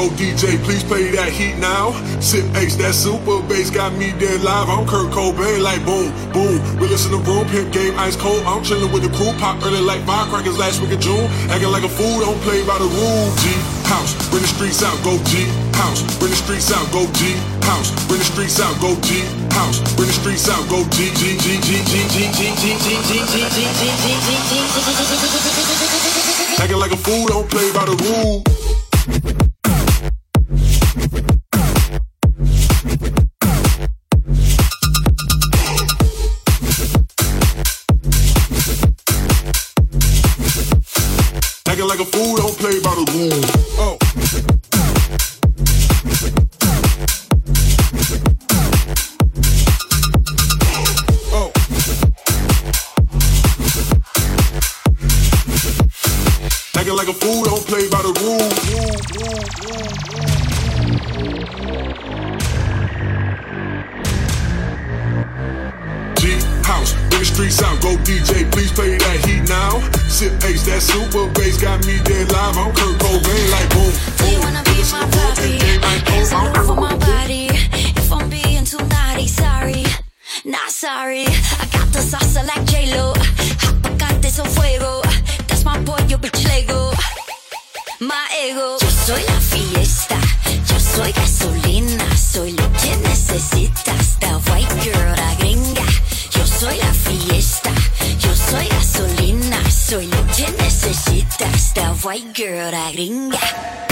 Go 0.01 0.09
DJ, 0.17 0.57
please 0.65 0.83
play 0.83 1.13
that 1.13 1.29
heat 1.29 1.61
now. 1.61 1.93
Sip 2.25 2.45
Ace, 2.57 2.77
that 2.81 2.97
super 2.97 3.45
bass 3.45 3.69
got 3.69 3.93
me 4.01 4.17
dead 4.17 4.41
live. 4.41 4.73
I'm 4.73 4.89
Kurt 4.89 5.13
Cobain, 5.13 5.61
like 5.61 5.85
boom, 5.85 6.09
boom. 6.33 6.57
We 6.81 6.89
listen 6.89 7.13
to 7.13 7.21
room, 7.29 7.45
pimp 7.53 7.69
game, 7.69 7.93
ice 8.01 8.17
cold. 8.17 8.41
I'm 8.49 8.65
chilling 8.65 8.89
with 8.93 9.05
the 9.05 9.13
crew, 9.13 9.33
pop 9.37 9.61
early 9.61 9.85
like 9.85 10.01
firecrackers 10.09 10.57
last 10.57 10.81
week 10.81 10.97
of 10.97 11.01
June. 11.05 11.29
Acting 11.53 11.69
like 11.69 11.85
a 11.85 11.93
fool, 11.93 12.25
don't 12.25 12.41
play 12.49 12.65
by 12.65 12.81
the 12.81 12.89
rules. 12.89 13.33
G 13.45 13.53
House, 13.93 14.17
bring 14.33 14.41
the 14.41 14.49
streets 14.49 14.81
out, 14.81 14.97
go 15.05 15.21
G 15.29 15.45
House, 15.77 16.01
bring 16.17 16.33
the 16.33 16.41
streets 16.41 16.73
out, 16.73 16.87
go 16.97 17.05
G 17.21 17.37
House, 17.69 17.93
bring 18.09 18.25
the 18.25 18.29
streets 18.33 18.57
out, 18.57 18.73
go 18.81 18.97
G 19.05 19.21
House, 19.53 19.85
bring 20.01 20.09
the 20.09 20.17
streets 20.17 20.49
out, 20.49 20.65
go 20.73 20.81
G 20.97 21.13
G 21.13 21.37
G 21.37 21.61
G 21.61 21.77
G 21.85 22.01
G 22.09 22.25
G 22.33 22.49
G 22.57 22.73
G 22.81 22.97
G 23.05 23.21
G 23.29 23.45
Acting 26.57 26.81
like 26.81 26.93
a 26.93 26.97
fool, 26.97 27.29
don't 27.29 27.49
play 27.53 27.69
by 27.77 27.85
the 27.85 27.97
rules. 28.01 29.60
like 41.91 41.99
a 41.99 42.05
fool, 42.05 42.37
don't 42.37 42.57
play 42.57 42.79
by 42.79 42.95
the 42.95 43.05
rules. 43.11 43.51
Oh. 43.77 43.99
oh. 51.33 51.51
Acting 56.79 56.95
like 56.95 57.09
a 57.09 57.13
fool, 57.13 57.43
don't 57.43 57.67
play 57.67 57.89
by 57.91 58.03
the 58.03 58.13
rules. 58.23 58.55
G 66.21 66.39
house, 66.63 66.93
bring 67.09 67.19
the 67.19 67.25
streets 67.25 67.61
out, 67.65 67.83
go 67.83 67.97
DJ, 68.05 68.49
please 68.53 68.71
play 68.71 68.97
that 68.97 69.25
heat 69.27 69.49
now. 69.49 69.81
Sip 70.07 70.33
ace, 70.45 70.65
that 70.67 70.83
super. 70.83 71.40
I'm 72.53 72.75
Kurt 72.75 73.00
white 102.03 102.33
girl, 102.33 102.71
la 102.71 102.91
gringa. 102.93 103.90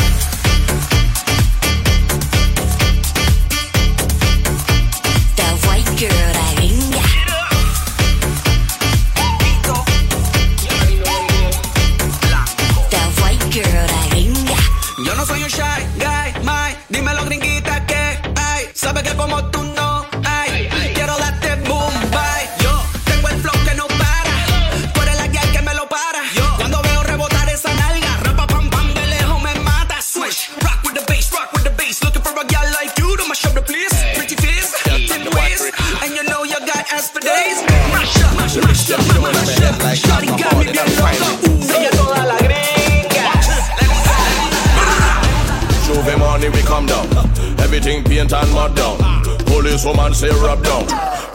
Say 50.18 50.30
rub 50.30 50.60
down. 50.64 50.84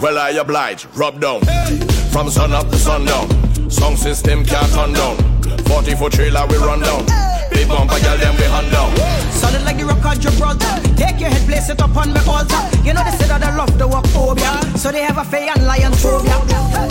Well 0.01 0.17
I 0.17 0.31
oblige, 0.31 0.85
rub 0.87 1.21
down. 1.21 1.39
From 2.11 2.29
sun 2.29 2.51
up 2.51 2.69
to 2.69 2.75
sundown. 2.75 3.29
Song 3.71 3.95
system 3.95 4.43
can't 4.43 4.71
turn 4.73 4.91
down. 4.91 5.15
40 5.63 5.95
foot 5.95 6.11
trailer 6.11 6.45
we 6.47 6.57
run 6.57 6.81
down. 6.81 7.32
Big 7.63 7.71
bumper 7.71 7.99
girl 7.99 8.17
them 8.17 8.35
we 8.35 8.43
hand 8.43 8.71
down. 8.71 8.91
Solid 9.31 9.63
like 9.63 9.77
the 9.77 9.85
rock 9.85 10.03
of 10.03 10.19
Gibraltar. 10.19 10.83
Take 10.99 11.19
your 11.19 11.29
head, 11.29 11.47
place 11.47 11.69
it 11.69 11.79
upon 11.79 12.11
my 12.11 12.19
altar. 12.27 12.59
You 12.83 12.93
know 12.93 13.03
they 13.07 13.15
say 13.15 13.27
that 13.31 13.39
they 13.39 13.51
love 13.55 13.77
the 13.77 13.87
walk 13.87 14.05
phobia. 14.07 14.51
Oh, 14.51 14.75
so 14.75 14.91
they 14.91 15.01
have 15.03 15.17
a 15.17 15.23
fay 15.23 15.47
and 15.47 15.65
lion 15.65 15.93
phobia. 15.93 16.35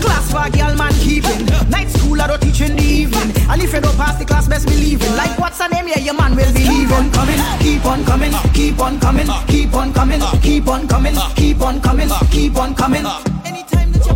Class 0.00 0.32
for 0.32 0.40
a 0.40 0.50
girl 0.50 0.74
man 0.74 0.92
keeping. 1.04 1.44
Night 1.68 1.90
school 1.90 2.20
I 2.20 2.26
don't 2.26 2.40
teach 2.40 2.62
in 2.62 2.76
the 2.76 2.82
evening. 2.82 3.36
And 3.50 3.60
if 3.60 3.74
you 3.74 3.80
don't 3.80 3.96
pass 3.96 4.18
the 4.18 4.24
class, 4.24 4.48
best 4.48 4.66
believe 4.66 5.02
it. 5.02 5.12
Like 5.12 5.38
what's 5.38 5.60
her 5.60 5.68
name? 5.68 5.88
Yeah, 5.88 5.98
your 5.98 6.14
man 6.14 6.34
will 6.34 6.52
be 6.54 6.64
leaving. 6.64 7.12
Coming, 7.12 7.40
keep 7.60 7.84
on 7.84 8.04
coming, 8.06 8.32
keep 8.54 8.80
on 8.80 8.98
coming, 8.98 9.28
keep 9.48 9.74
on 9.74 9.92
coming, 9.92 10.22
keep 10.40 10.66
on 10.68 10.88
coming, 10.88 11.16
keep 11.36 11.60
on 11.60 11.60
coming, 11.60 11.60
keep 11.60 11.60
on 11.60 11.80
coming. 11.82 12.08
Keep 12.30 12.56
on 12.56 12.74
coming, 12.74 13.04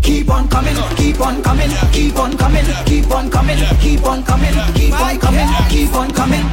keep 0.03 0.31
on 0.31 0.49
coming, 0.49 0.77
keep 0.97 1.21
on 1.21 1.43
coming, 1.43 1.71
keep 1.93 2.17
on 2.19 2.37
coming, 2.37 2.65
keep 2.85 3.11
on 3.11 3.31
coming, 3.31 3.59
keep 3.81 4.05
on 4.07 4.23
coming, 4.23 4.55
keep 4.79 5.01
on 5.01 5.19
coming. 5.19 5.47
Keep 5.69 5.95
on 5.95 6.11
coming. 6.11 6.45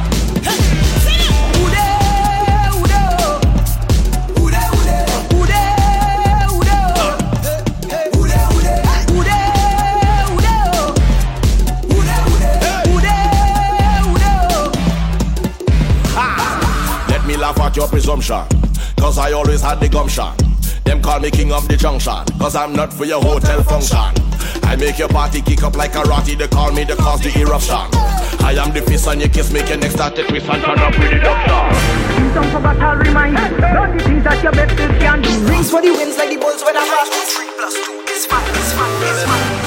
Let 17.08 17.26
me 17.26 17.36
laugh 17.36 17.58
at 17.60 17.76
your 17.76 17.88
presumption. 17.88 18.42
Cause 18.98 19.18
I 19.18 19.32
always 19.32 19.62
had 19.62 19.80
the 19.80 19.88
gumption. 19.88 20.43
Them 20.84 21.02
call 21.02 21.20
me 21.20 21.30
king 21.30 21.52
of 21.52 21.66
the 21.68 21.76
junction. 21.76 22.24
Cause 22.38 22.54
I'm 22.54 22.72
not 22.72 22.92
for 22.92 23.04
your 23.04 23.22
hotel 23.22 23.62
function. 23.62 23.98
I 24.64 24.76
make 24.76 24.98
your 24.98 25.08
party 25.08 25.42
kick 25.42 25.62
up 25.62 25.76
like 25.76 25.94
a 25.94 26.02
ratty. 26.02 26.34
They 26.34 26.48
call 26.48 26.72
me 26.72 26.84
the 26.84 26.96
cause 26.96 27.20
the 27.20 27.32
eruption. 27.40 27.88
I 28.44 28.52
am 28.58 28.72
the 28.72 28.82
fist 28.82 29.08
on 29.08 29.20
your 29.20 29.28
kiss, 29.30 29.50
make 29.52 29.68
your 29.68 29.78
next 29.78 29.94
start 29.94 30.16
to 30.16 30.24
twist 30.26 30.46
and 30.48 30.62
turn 30.62 30.78
up 30.78 30.98
with 30.98 31.10
the 31.10 31.20
doctor. 31.20 31.76
Please 32.14 32.34
don't 32.34 32.50
forget 32.50 32.76
I'll 32.82 32.96
remind 32.96 33.38
you. 33.38 33.60
Don't 33.60 33.96
the 33.96 34.04
things 34.04 34.24
that 34.24 34.42
your 34.42 34.52
best 34.52 34.78
is 34.78 34.98
can 35.00 35.22
do. 35.22 35.30
Rings 35.48 35.70
for 35.70 35.80
the 35.80 35.90
wins 35.90 36.18
like 36.18 36.28
the 36.28 36.36
bulls 36.36 36.62
when 36.62 36.76
I 36.76 36.84
pass. 36.84 37.08
Three 37.32 37.50
plus 37.56 37.74
two 37.74 38.04
is 38.12 38.26
five, 38.26 38.48
is 38.56 38.72
five, 38.72 39.02
is 39.02 39.24
five. 39.24 39.63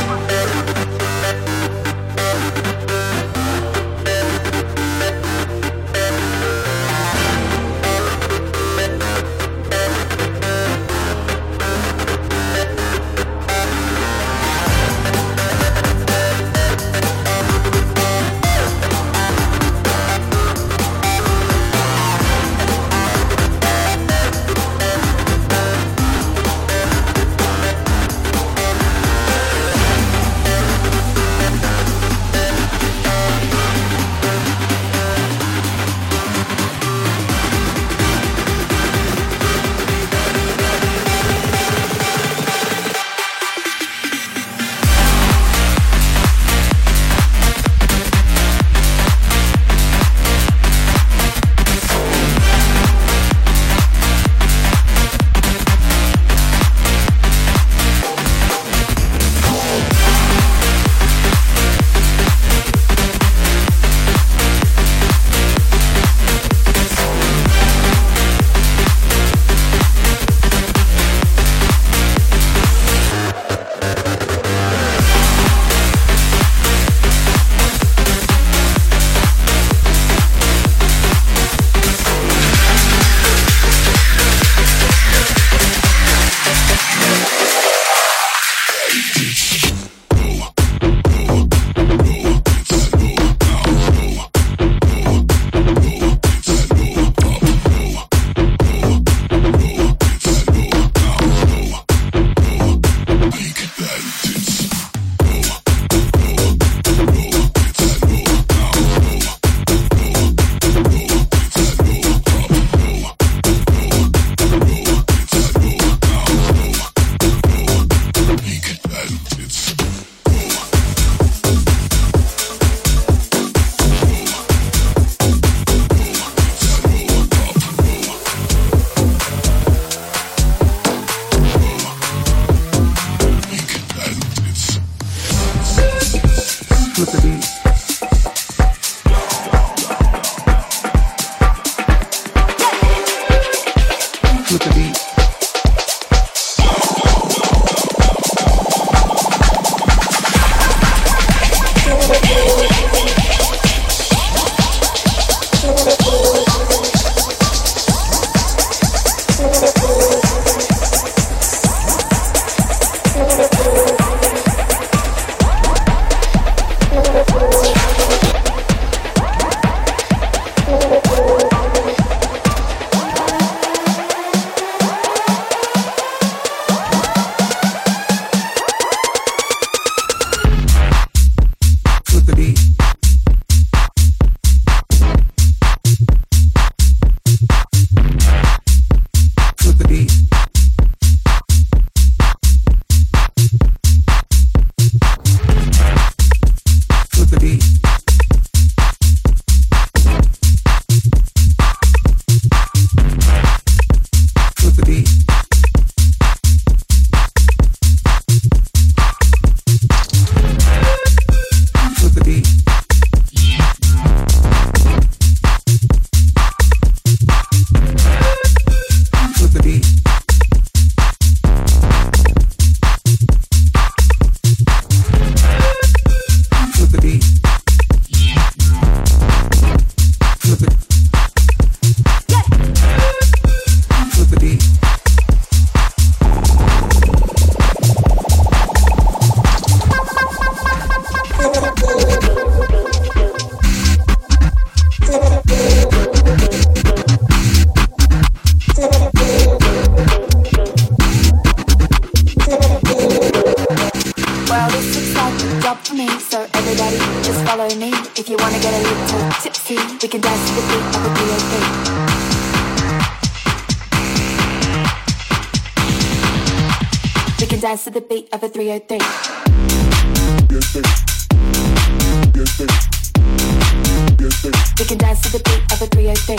We 274.80 274.86
can 274.86 274.99
dance 274.99 275.21
to 275.21 275.32
the 275.32 275.39
beat 275.39 275.63
of 275.73 275.82
a 275.82 275.88
308. 275.88 276.38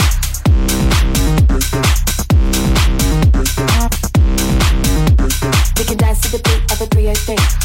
We 5.77 5.85
can 5.85 5.97
dance 5.97 6.21
to 6.21 6.31
the 6.31 6.39
beat 6.45 6.73
of 6.73 6.81
a 6.81 6.87
308. 6.87 7.58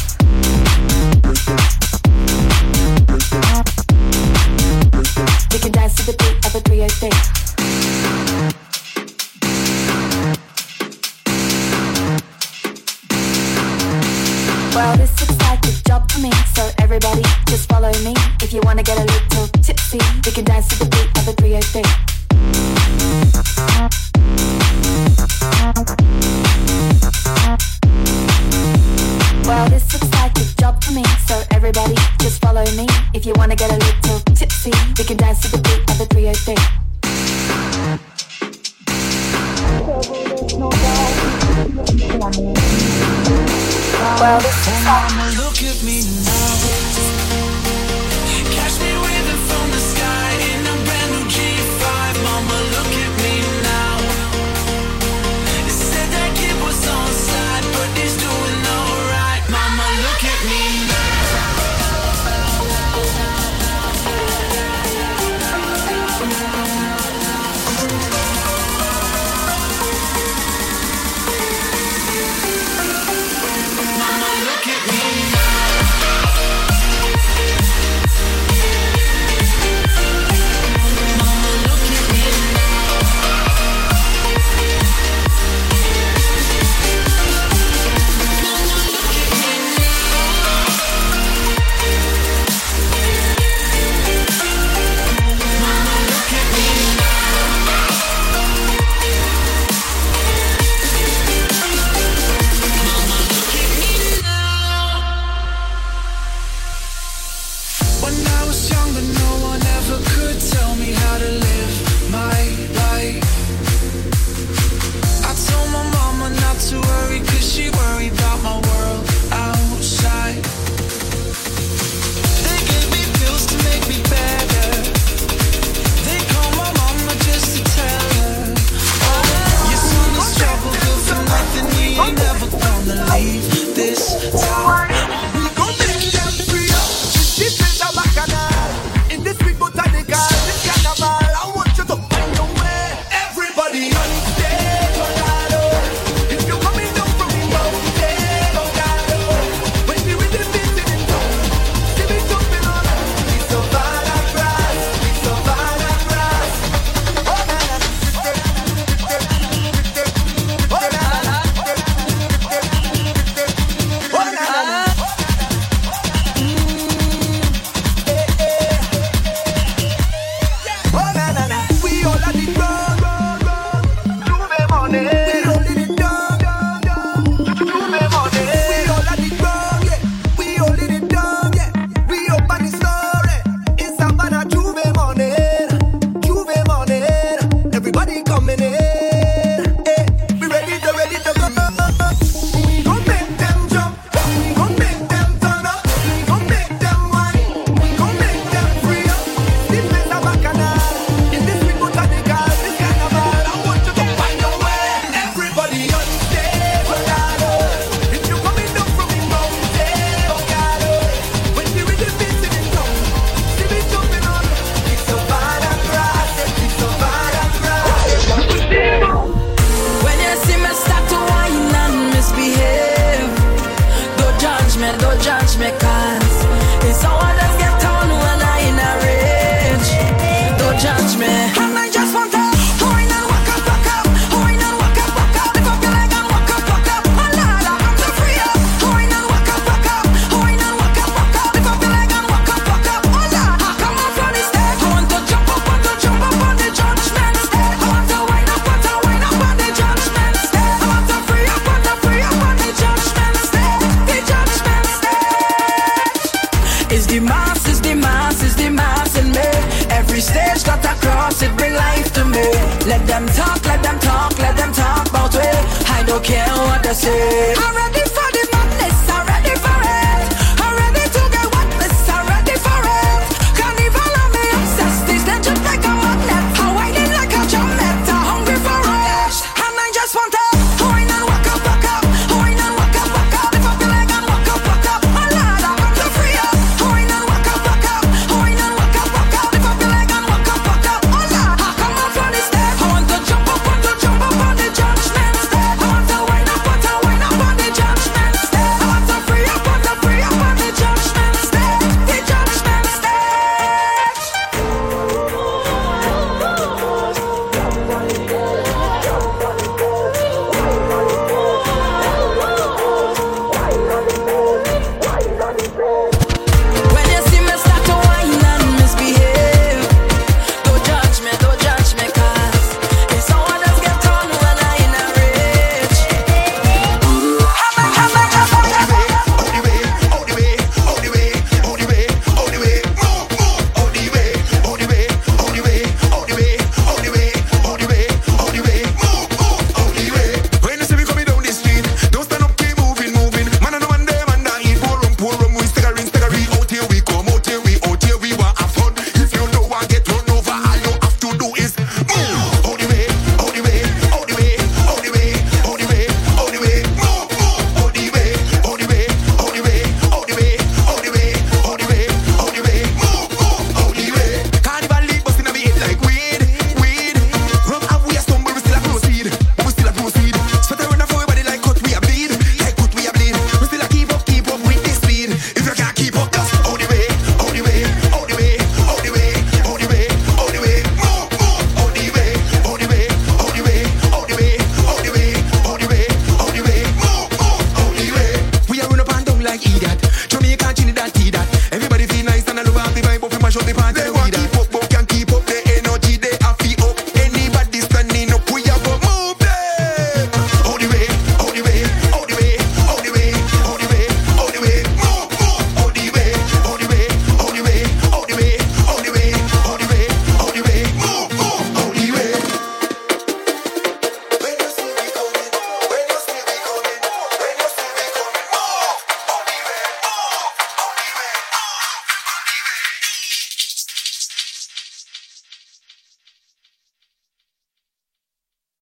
them 263.14 263.26
talk, 263.28 263.64
let 263.64 263.80
them 263.80 263.98
talk, 264.00 264.38
let 264.38 264.56
them 264.56 264.72
talk 264.72 265.08
about 265.08 265.34
it. 265.36 265.88
I 265.88 266.02
don't 266.04 266.24
care 266.24 266.48
what 266.66 266.82
they 266.82 266.94
say. 266.94 267.93